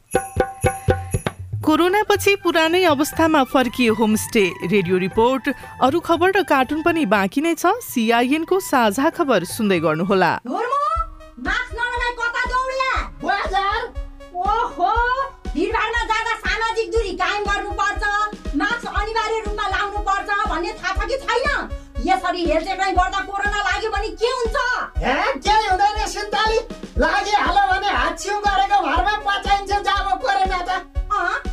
कोरोनापछि 1.69 2.33
पुरानै 2.41 2.81
अवस्थामा 2.89 3.41
फर्किए 3.45 3.93
होमस्टे। 3.97 4.45
रेडियो 4.65 4.97
रिपोर्ट 4.99 5.49
अरू 5.85 5.99
खबर 6.01 6.31
र 6.33 6.43
कार्टुन 6.49 6.81
पनि 6.81 7.05
बाँकी 7.05 7.41
नै 7.45 7.53
छ। 7.55 7.73
सिआइएनको 7.85 8.57
साझा 8.67 9.11
खबर 9.13 9.45
सुन्दै 9.45 9.79
गर्नुहोला। 9.85 10.31
सामाजिक 16.39 16.89
दूरी 16.93 17.13
कायम 17.21 17.45
गर्नुपर्छ। 17.45 18.03
मास्क 18.57 18.87
अनिवार्य 18.89 19.39
रूपमा 19.45 19.67
लाउनु 19.69 20.01
पर्छ 20.09 20.29
भन्ने 20.49 20.73
थाहा 20.81 20.93
छ 20.97 21.01
कि 21.05 21.17
छैन? 21.21 21.47
यसरी 22.09 22.45
हेलचेक्राइ 22.49 22.93
गर्दा 22.97 23.21
कोरोना 23.29 23.61
लाग्यो 23.69 23.91
भने 23.93 24.11
के 24.17 24.31
हुन्छ? 24.39 24.57
केही 25.45 25.69
हुँदैन 25.69 26.01
सिन्ताली। 26.17 26.59
लागिहाल्यो 27.05 27.65
भने 27.73 27.91
हात 27.99 28.19
छिउ 28.25 28.41
गरेको 28.49 28.79
घरमा 28.89 29.15
पचाइन्छ 29.29 29.71
जाब 29.85 30.07
कोरोना 30.25 30.61
त। 30.65 30.81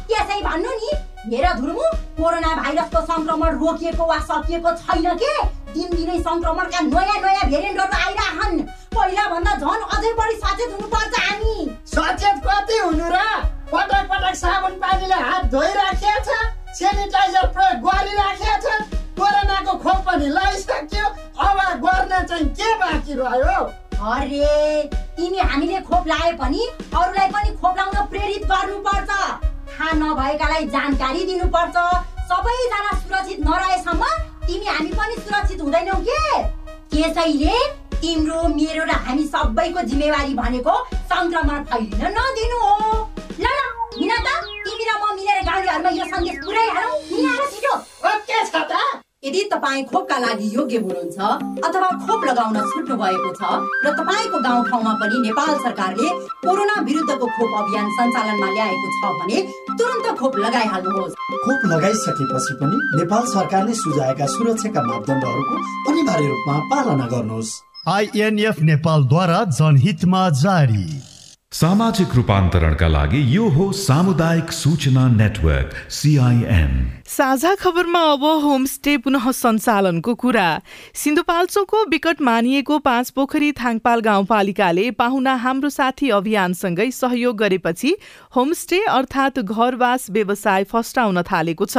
त्यसै 0.10 0.40
भन्नु 0.48 0.72
नि 0.80 0.92
हेर 1.30 1.46
धुर्मु 1.60 1.86
कोरोना 2.18 2.56
भाइरसको 2.56 3.02
संक्रमण 3.12 3.58
रोकिएको 3.60 4.06
वा 4.06 4.20
सकिएको 4.32 4.72
छैन 4.82 5.08
के? 5.22 5.34
दिनदिनै 5.76 6.18
संक्रमणका 6.28 6.80
नयाँ 6.82 7.20
नयाँ 7.22 7.50
भेरिएन्टहरू 7.52 7.96
आइरहन्। 8.06 8.62
पहिला 8.96 9.24
भन्दा 9.30 9.54
झन् 9.62 9.88
अझै 9.96 10.12
बढी 10.20 10.36
सचेत 10.44 10.72
हुनुपर्छ 10.72 11.20
हामी। 11.20 11.56
सचेत 11.94 12.38
कति 12.46 12.78
हुनु 12.78 13.08
र? 13.16 13.18
पटक 13.72 14.04
पटक 14.12 14.36
साबुन 14.42 14.74
पानीले 14.84 15.20
हात 15.28 15.44
धोइराखेको 15.52 16.22
छ 16.28 16.30
सेनिटाइजर 16.78 17.48
प्रयोग 17.56 17.82
गरिराखेको 17.88 18.58
छ 18.64 18.68
कोरोनाको 19.18 19.74
खोप 19.84 20.00
पनि 20.08 20.28
लगाइसक्यो 20.38 21.06
अब 21.48 21.60
गर्न 21.84 22.24
चाहिँ 22.30 22.46
के 22.60 22.70
बाँकी 22.80 23.14
रह्यो? 23.20 23.58
अरे 23.96 24.84
तिमी 25.18 25.38
हामीले 25.40 25.80
खोप 25.90 26.08
लाए 26.08 26.32
पनि 26.40 26.62
अरूलाई 26.94 27.28
पनि 27.36 27.56
खोप 27.58 27.78
लाउन 27.78 28.08
प्रेरित 28.14 28.44
गर्नुपर्छ। 28.52 29.12
थाहा 29.76 29.92
नभएकालाई 30.00 30.66
जानकारी 30.72 31.24
दिनुपर्छ। 31.26 31.78
सबैजना 32.30 32.92
सुरक्षित 33.00 33.40
नरहेसम्म 33.48 34.04
तिमी 34.48 34.66
हामी 34.66 34.92
पनि 34.96 35.16
सुरक्षित 35.16 35.62
हुँदैनौ 35.62 35.98
के? 36.08 36.22
त्यसैले 36.92 37.58
तिम्रो 38.02 38.42
मेरो 38.56 38.84
र 38.86 38.92
हामी 39.06 39.24
सबैको 39.28 39.82
जिम्मेवारी 39.92 40.34
भनेको 40.34 40.74
संक्रमण 41.12 41.64
फैलिन 41.70 42.04
नदिनु 42.18 42.60
हो। 42.64 42.76
ल 43.40 43.46
ल 43.46 43.60
हिँड 44.00 44.14
त 44.26 44.30
तिमी 44.64 44.86
र 44.86 44.92
म 44.96 45.16
मिलेर 45.16 45.40
गाउँलेहरूमा 45.44 45.90
यो 46.00 46.06
सन्देश 46.06 46.38
पुऱ्याइहालौँ। 46.46 46.94
छिटो। 47.52 47.74
ओके 48.10 48.46
छ 48.46 48.56
त? 48.72 49.05
यदि 49.26 49.42
तपाईँ 49.52 49.84
खोपका 49.90 50.18
लागि 50.18 50.48
योग्य 50.56 50.78
हुनुहुन्छ 50.78 51.18
अथवा 51.66 51.88
खोप 52.06 52.26
लगाउन 52.26 52.58
छुट्नु 52.72 52.96
भएको 52.98 53.30
छ 53.40 53.42
र 53.86 53.94
तपाईँको 54.00 54.38
गाउँठाउँमा 54.40 54.94
पनि 55.02 55.18
नेपाल 55.22 55.54
सरकारले 55.64 56.10
कोरोना 56.46 56.76
विरुद्धको 56.88 57.28
खोप 57.38 57.56
अभियान 57.62 57.88
सञ्चालनमा 57.98 58.50
ल्याएको 58.54 58.90
छ 58.98 59.14
भने 59.22 59.42
तुरन्त 59.80 60.08
खोप 60.20 60.38
लगाइहाल्नुहोस्। 60.46 61.18
खोप 61.46 61.66
लगाइसकेपछि 61.74 62.54
पनि 62.62 62.78
नेपाल 63.02 63.26
सरकारले 63.34 63.74
सुझाएका 63.82 64.26
सुरक्षाका 64.36 64.82
मापदण्डहरूको 64.92 65.56
अनिवार्य 65.90 66.28
रूपमा 66.28 66.60
पालना 66.70 67.08
गर्नुहोस्। 67.16 67.52
आइएनएफ 67.98 68.62
नेपालद्वारा 68.70 69.44
जनहितमा 69.58 70.24
जारी। 70.46 70.86
सामाजिक 71.54 72.16
रूपान्तरणका 72.16 72.88
लागि 72.88 73.20
यो 73.36 73.48
हो 73.50 73.72
सामुदायिक 73.72 74.52
सूचना 74.52 75.08
नेटवर्क 75.10 75.76
सिआइएन 75.98 76.74
साझा 77.06 77.54
खबरमा 77.56 78.00
अब 78.12 78.24
होमस्टे 78.44 78.98
पुनः 78.98 79.30
सञ्चालनको 79.32 80.14
कुरा। 80.16 80.46
सिन्धुपाल्चोकको 80.94 81.84
विकट 81.86 82.22
मानिएको 82.22 82.78
पाँच 82.80 83.10
पोखरी 83.10 83.52
थाङपाल 83.52 84.00
गाउँपालिकाले 84.02 84.90
पाहुना 84.92 85.34
हाम्रो 85.44 85.70
साथी 85.70 86.10
अभियानसँगै 86.10 86.90
सहयोग 86.92 87.38
गरेपछि 87.38 87.96
होमस्टे 88.36 88.82
अर्थात् 88.90 89.40
घरवास 89.40 90.10
व्यवसाय 90.10 90.64
फस्टाउन 90.66 91.22
थालेको 91.22 91.66
छ। 91.66 91.78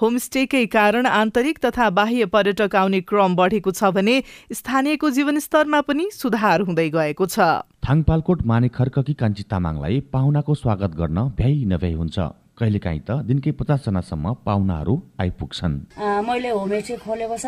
होमस्टेकै 0.00 0.64
कारण 0.72 1.06
आन्तरिक 1.06 1.58
तथा 1.60 1.90
बाह्य 1.92 2.26
पर्यटक 2.32 2.76
आउने 2.76 3.00
क्रम 3.04 3.36
बढेको 3.36 3.70
छ 3.70 3.92
भने 3.92 4.22
स्थानीयको 4.50 5.10
जीवनस्तरमा 5.12 5.80
पनि 5.84 6.10
सुधार 6.12 6.60
हुँदै 6.64 6.88
गएको 6.90 7.26
छ। 7.28 7.60
थाङपालकोट 7.84 8.46
माने 8.48 8.68
खर्ककी 8.72 9.14
कान्छी 9.20 9.50
तामाङलाई 9.52 10.00
पाहुनाको 10.12 10.54
स्वागत 10.56 10.96
गर्न 10.96 11.28
भ्याइ 11.36 11.64
नभ्याइ 11.68 11.92
हुन्छ। 11.94 12.32
कहिलेकाहीँ 12.62 13.02
त 13.02 13.10
दिनकै 13.26 13.58
पचासजनासम्म 13.58 14.26
पाहुनाहरू 14.46 14.94
आइपुग्छन्। 15.18 15.74
मैले 15.98 16.50
होमस्टे 16.54 16.94
खोलेको 17.02 17.36
छ। 17.42 17.46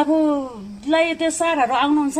आफूलाई 0.00 1.06
त्यो 1.20 1.28
सारहरू 1.28 1.74
आउनुहुन्छ। 1.84 2.18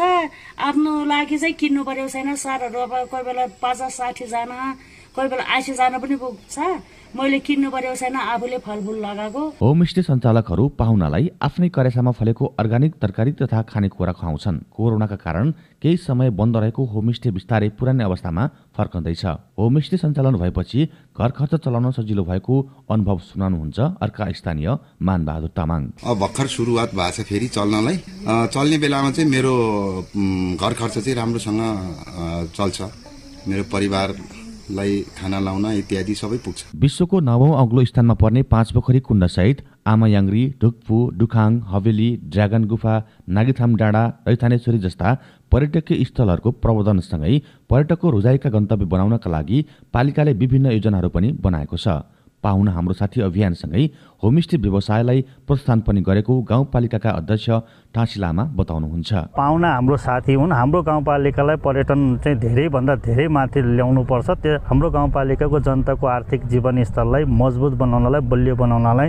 आफ्नो 0.69 0.93
लागि 1.09 1.37
चाहिँ 1.41 1.57
किन्नु 1.57 1.81
पऱ्यो 1.89 2.09
छैन। 2.13 2.37
सारहरू 2.37 2.79
अब 2.85 2.93
कोही 3.09 3.25
बेला 3.25 3.45
पचास 3.57 3.97
साठीजना 3.97 4.59
कोही 5.15 5.29
बेला 5.29 5.45
आइसीजना 5.55 5.99
पनि 5.99 6.17
पुग्छ। 6.17 6.57
मैले 7.11 7.39
किन्नु 7.43 7.71
पर्यो 7.75 7.95
छैन 7.99 8.15
आफूले 8.15 8.59
फलफुल 8.63 8.97
लगाएको। 9.03 9.43
होमस्टे 9.59 10.03
सञ्चालकहरू 10.07 10.65
पाहुनालाई 10.79 11.25
आफ्नै 11.43 11.69
करेसामा 11.75 12.11
फलेको 12.15 12.45
अर्ग्यानिक 12.55 12.93
तरकारी 13.03 13.33
तथा 13.35 13.63
खानेकुरा 13.67 14.13
खुवाउँछन्। 14.15 14.71
कोरोनाका 14.71 15.17
कारण 15.19 15.51
केही 15.83 15.97
समय 15.99 16.31
बन्द 16.31 16.57
रहेको 16.57 16.83
होमस्टे 16.87 17.31
बिस्तारै 17.35 17.69
पुरानै 17.75 18.05
अवस्थामा 18.07 18.47
फर्कँदैछ। 18.79 19.25
होमस्टे 19.59 19.97
सञ्चालन 19.99 20.35
भएपछि 20.39 20.81
घर 21.19 21.31
खर्च 21.35 21.55
चलाउन 21.67 21.91
सजिलो 21.99 22.23
भएको 22.31 22.55
अनुभव 22.87 23.19
सुनाउनुहुन्छ 23.27 23.79
अर्का 23.99 24.31
स्थानीय 24.31 24.69
मानबहादुर 25.03 25.51
तामाङ। 25.51 25.83
अब 26.07 26.15
भर्खर 26.23 26.47
सुरुवात 26.47 26.95
भएको 26.95 27.11
छ 27.11 27.27
फेरि 27.27 27.49
चल्नलाई। 27.51 27.97
चल्ने 28.55 28.79
बेलामा 28.79 29.11
चाहिँ 29.11 29.31
मेरो 29.31 29.55
घर 30.55 30.73
खर्च 30.79 30.95
चाहिँ 31.03 31.19
राम्रोसँग 31.19 31.61
चल्छ। 32.55 32.79
मेरो 33.49 33.65
परिवार 33.67 34.09
लाई 34.71 34.93
खाना 35.19 35.39
लाउन 35.41 35.67
इत्यादि 35.73 36.15
सबै 36.15 36.39
पुग्छ। 36.45 36.59
विश्वको 36.77 37.21
नवौं 37.21 37.51
अग्लो 37.63 37.85
स्थानमा 37.85 38.15
पर्ने 38.23 38.43
पाँच 38.53 38.73
पोखरी 38.73 39.01
कुण्डसहित 39.09 39.63
आमायाङ्री 39.87 40.43
ढुकपु 40.63 40.99
डुखाङ 41.19 41.59
हवेली 41.71 42.11
ड्रागन 42.33 42.65
गुफा 42.71 42.95
नागिथाम 43.37 43.77
डाँडा 43.77 44.03
रैथानेश्वरी 44.29 44.79
जस्ता 44.79 45.09
पर्यटकीय 45.53 46.05
स्थलहरूको 46.05 46.51
प्रवर्धनसँगै 46.63 47.35
पर्यटकको 47.71 48.11
रोजाइका 48.11 48.51
गन्तव्य 48.51 48.87
बनाउनका 48.95 49.31
लागि 49.31 49.59
पालिकाले 49.95 50.33
विभिन्न 50.43 50.73
योजनाहरू 50.73 51.09
पनि 51.17 51.33
बनाएको 51.43 51.77
छ। 51.77 52.01
पाहुना 52.43 52.73
हाम्रो 52.73 52.95
साथी 52.95 53.21
अभियानसँगै 53.21 53.85
होमस्टे 54.23 54.57
व्यवसायलाई 54.57 55.21
प्रोत्साहन 55.47 55.81
पनि 55.87 56.01
गरेको 56.01 56.35
गाउँपालिकाका 56.43 57.11
अध्यक्ष 57.11 57.49
टाँसी 57.95 58.21
लामा 58.21 58.45
बताउनुहुन्छ। 58.57 59.13
पाहुना 59.37 59.69
हाम्रो 59.75 59.97
साथी 59.97 60.35
हुन्। 60.35 60.53
हाम्रो 60.53 60.83
गाउँपालिकालाई 60.83 61.57
पर्यटन 61.65 62.01
चाहिँ 62.25 62.39
धेरैभन्दा 62.39 62.95
धेरै 63.05 63.27
माथि 63.29 63.61
ल्याउनु 63.77 64.03
पर्छ 64.05 64.29
त्यो 64.41 64.57
हाम्रो 64.69 64.91
गाउँपालिकाको 64.91 65.61
जनताको 65.61 66.07
आर्थिक 66.07 66.41
जीवनस्तरलाई 66.53 67.25
मजबुत 67.25 67.73
बनाउनलाई 67.81 68.21
बलियो 68.31 68.55
बनाउनलाई 68.57 69.09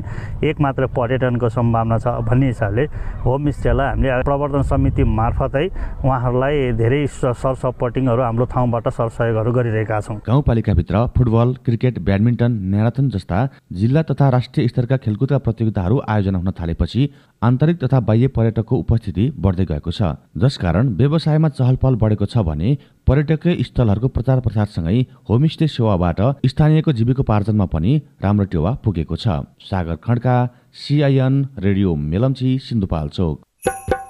एक 0.50 0.62
मात्र 0.62 0.88
पर्यटनको 0.98 1.50
सम्भावना 1.50 1.98
छ 1.98 2.08
भन्ने 2.28 2.48
हिसाबले 2.48 2.84
होमस्टेलाई 3.26 3.88
हामीले 3.88 4.24
प्रवर्धन 4.28 4.62
समिति 4.72 5.04
मार्फतै 5.20 5.66
उहाँहरूलाई 6.04 6.72
धेरै 6.82 7.06
सर 7.12 7.56
सपोर्टिङहरू 7.64 8.22
हाम्रो 8.24 8.46
ठाउँबाट 8.54 8.88
सरसहयोगहरू 8.90 9.52
गरिरहेका 9.52 10.00
छौँ। 10.02 10.18
गाउँपालिकाभित्र 10.28 11.06
फुटबल 11.18 11.48
क्रिकेट 11.66 12.00
ब्याडमिन्टन 12.02 12.52
म्याराथन 12.72 13.10
जस्ता 13.22 13.48
जिल्ला 13.74 14.02
तथा 14.04 14.30
राष्ट्रिय 14.30 14.68
स्तरका 14.68 14.98
खेलकुदका 14.98 15.38
प्रतियोगिताहरू 15.40 16.02
आयोजना 16.10 16.38
हुन 16.38 16.52
थालेपछि 16.60 17.10
आन्तरिक 17.42 17.84
तथा 17.84 18.00
बाह्य 18.02 18.28
पर्यटकको 18.36 18.78
उपस्थिति 18.78 19.26
बढ्दै 19.38 19.66
गएको 19.66 19.92
छ। 19.92 20.14
जसकारण 20.38 20.90
व्यवसायमा 20.98 21.50
चहलपहल 21.52 21.96
बढेको 21.96 22.26
छ 22.26 22.46
भने 22.50 22.78
पर्यटकीय 23.08 23.64
स्थलहरूको 23.64 24.08
प्रचार 24.10 24.40
प्रसारसँगै 24.42 24.98
होमस्टे 25.30 25.68
सेवाबाट 25.70 26.22
स्थानीयको 26.46 26.92
जीविकोपार्जनमा 26.94 27.66
पनि 27.68 28.02
राम्रो 28.22 28.46
टेवा 28.52 28.72
पुगेको 28.84 29.16
छ। 29.16 29.46
सागर 29.62 29.96
खड्का 30.04 30.38
सिआइएन 30.82 31.46
रेडियो 31.60 31.96
मेलम्ची 32.08 32.58
सिन्धुपाल्चोक 32.60 34.01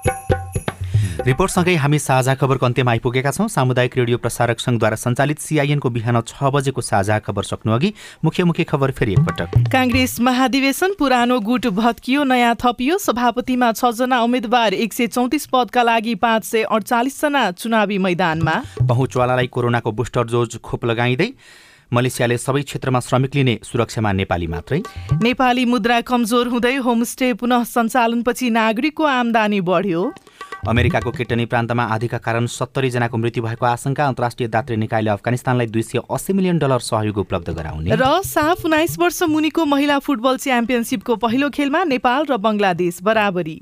रिपोर्टसँगै 1.22 1.74
हामी 1.78 1.98
साझा 2.00 2.34
खबरको 2.34 2.66
अन्त्यमा 2.66 2.92
आइपुगेका 2.92 3.32
छौँ। 3.32 3.48
सामुदायिक 3.48 3.98
रेडियो 3.98 4.18
प्रसारक 4.18 4.60
सङ्घद्वारा 4.60 4.98
सञ्चालित 4.98 5.40
सिआइएनको 5.40 5.90
बिहान 5.94 6.18
छ 6.26 6.50
बजेको 6.50 6.82
साझा 6.82 7.18
खबर 7.22 7.44
सक्नु 7.46 7.74
अघि 7.74 7.94
मुख्य 8.26 8.44
मुख्य 8.44 8.64
खबर 8.66 8.92
फेरि 8.92 9.14
एकपटक। 9.14 9.70
काङ्ग्रेस 9.70 10.20
महाधिवेशन 10.20 10.94
पुरानो 10.98 11.40
गुट 11.40 11.68
भत्कियो 11.78 12.24
नयाँ 12.26 12.56
थपियो। 12.58 12.98
सभापतिमा 12.98 13.72
छजना 13.72 14.22
उम्मेद्वार 14.24 14.74
एक 14.74 14.94
सय 14.94 15.08
चौतिस 15.14 15.46
पदका 15.54 15.84
लागि 15.84 16.16
पाँच 16.18 16.44
सय 16.44 16.64
अडचालिसजना 16.66 17.44
चुनावी 17.54 17.98
मैदानमा। 18.02 18.56
पहुँचवालालाई 18.82 19.48
कोरोनाको 19.54 19.92
बुस्टर 19.94 20.26
डोज 20.26 20.58
खोप 20.58 20.86
लगाइँदै 20.86 21.30
मलेसियाले 21.92 22.38
सबै 22.40 22.62
क्षेत्रमा 22.64 23.00
श्रमिक 23.00 23.36
लिने 23.36 23.60
सुरक्षामा 23.62 24.12
नेपाली 24.16 24.48
मात्रै। 24.48 24.82
नेपाली 25.22 25.66
मुद्रा 25.68 26.02
कमजोर 26.02 26.48
हुँदै 26.48 26.76
होमस्टे 26.82 27.34
पुनः 27.36 27.64
सञ्चालनपछि 27.68 28.50
नागरिकको 28.50 29.04
आमदानी 29.06 29.62
बढ्यो। 29.62 30.04
अमेरिकाको 30.62 31.12
केटनी 31.12 31.46
प्रान्तमा 31.46 31.84
आधिका 31.90 32.18
कारण 32.18 32.46
सत्तरी 32.46 32.90
जनाको 32.90 33.18
मृत्यु 33.18 33.44
भएको 33.44 33.66
आशंका 33.66 34.06
अन्तर्राष्ट्रिय 34.08 34.48
दात्री 34.48 34.76
निकायले 34.78 35.10
अफगानिस्तानलाई 35.10 35.68
दुई 35.68 35.82
सय 35.82 36.00
अस्सी 36.06 36.34
मिलियन 36.34 36.60
डलर 36.60 36.80
सहयोग 36.80 37.18
उपलब्ध 37.18 37.50
गराउने। 37.50 37.90
र 37.90 38.22
साफ 38.22 38.66
उन्नाइस 38.66 38.98
वर्ष 39.00 39.24
मुनिको 39.26 39.66
महिला 39.66 39.98
फुटबल 40.00 40.38
च्याम्पियनसिपको 40.38 41.16
पहिलो 41.18 41.50
खेलमा 41.50 41.84
नेपाल 41.84 42.26
र 42.30 42.38
बङ्गलादेश 42.38 43.02
बराबरी। 43.02 43.58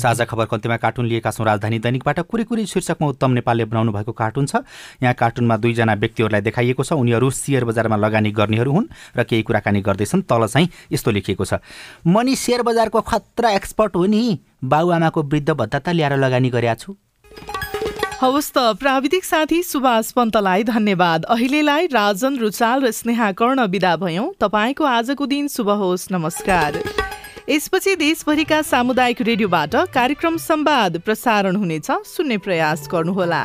साझा 0.00 0.24
खबरको 0.24 0.56
अन्त्यमा 0.56 0.76
कार्टुन 0.80 1.06
लिएका 1.06 1.30
छौँ 1.30 1.44
राजधानी 1.44 1.78
दैनिकबाट 1.78 2.20
कुरी 2.24 2.64
शीर्षकमा 2.64 3.08
उत्तम 3.12 3.30
नेपालले 3.44 3.64
बनाउनु 3.68 3.92
भएको 3.92 4.12
कार्टुन 4.16 4.46
छ। 4.48 4.64
यहाँ 5.04 5.12
कार्टुनमा 5.12 5.56
दुईजना 5.60 5.94
व्यक्तिहरूलाई 6.00 6.40
देखाइएको 6.40 6.82
छ। 6.88 6.96
उनीहरू 6.96 7.28
सेयर 7.28 7.68
बजारमा 7.68 8.00
लगानी 8.00 8.32
गर्नेहरू 8.32 8.72
हुन् 8.72 8.88
र 9.12 9.24
केही 9.28 9.42
कुराकानी 9.44 9.80
गर्दैछन्। 9.84 10.24
तल 10.24 10.48
चाहिँ 10.48 10.68
यस्तो 10.88 11.10
लेखिएको 11.12 11.44
छ। 11.44 11.60
मनी 12.08 12.32
सेयर 12.32 12.62
बजारको 12.64 13.00
खतरा 13.04 13.50
एक्सपर्ट 13.52 13.96
हो 13.96 14.06
नि। 14.08 14.40
बाबुआमाको 14.62 15.22
वृद्ध 15.22 15.50
भत्ता 15.50 15.78
त 15.78 15.88
ल्याएर 15.88 16.16
लगानी 16.16 16.50
गरेका 16.50 16.74
छु। 16.74 16.96
हवस् 18.20 18.52
त 18.52 18.58
प्राविधिक 18.76 19.24
साथी 19.24 19.62
सुभाष 19.62 20.12
पन्तलाई 20.12 20.64
धन्यवाद। 20.64 21.24
अहिलेलाई 21.24 21.86
राजन 21.86 22.36
रुचाल 22.36 22.84
र 22.84 22.90
स्नेहा 22.90 23.32
कर्ण 23.32 23.66
विदा 23.66 23.96
भयौँ। 23.96 24.34
तपाईँको 24.40 24.84
आजको 24.84 25.26
दिन 25.26 25.48
शुभ 25.48 25.70
होस् 25.70 26.12
नमस्कार। 26.12 26.82
यसपछि 27.48 27.96
देशभरिका 27.96 28.62
सामुदायिक 28.62 29.22
रेडियोबाट 29.22 29.76
कार्यक्रम 29.94 30.36
संवाद 30.36 31.00
प्रसारण 31.00 31.56
हुनेछ। 31.56 31.90
सुन्ने 31.90 32.38
प्रयास 32.38 32.88
गर्नुहोला। 32.92 33.44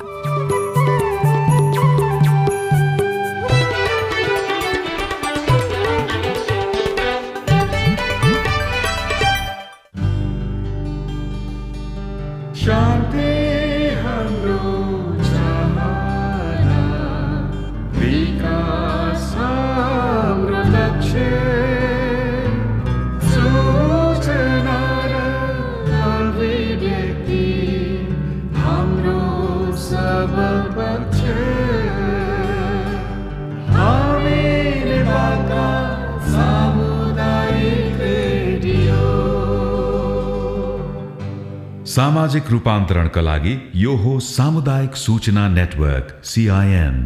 सामाजिक 41.96 42.50
रूपान्तरणका 42.52 43.22
लागि 43.22 43.52
यो 43.82 43.94
हो 44.04 44.14
सामुदायिक 44.30 44.96
सूचना 45.04 45.48
नेटवर्क 45.50 46.08
सिआइएन 46.32 46.98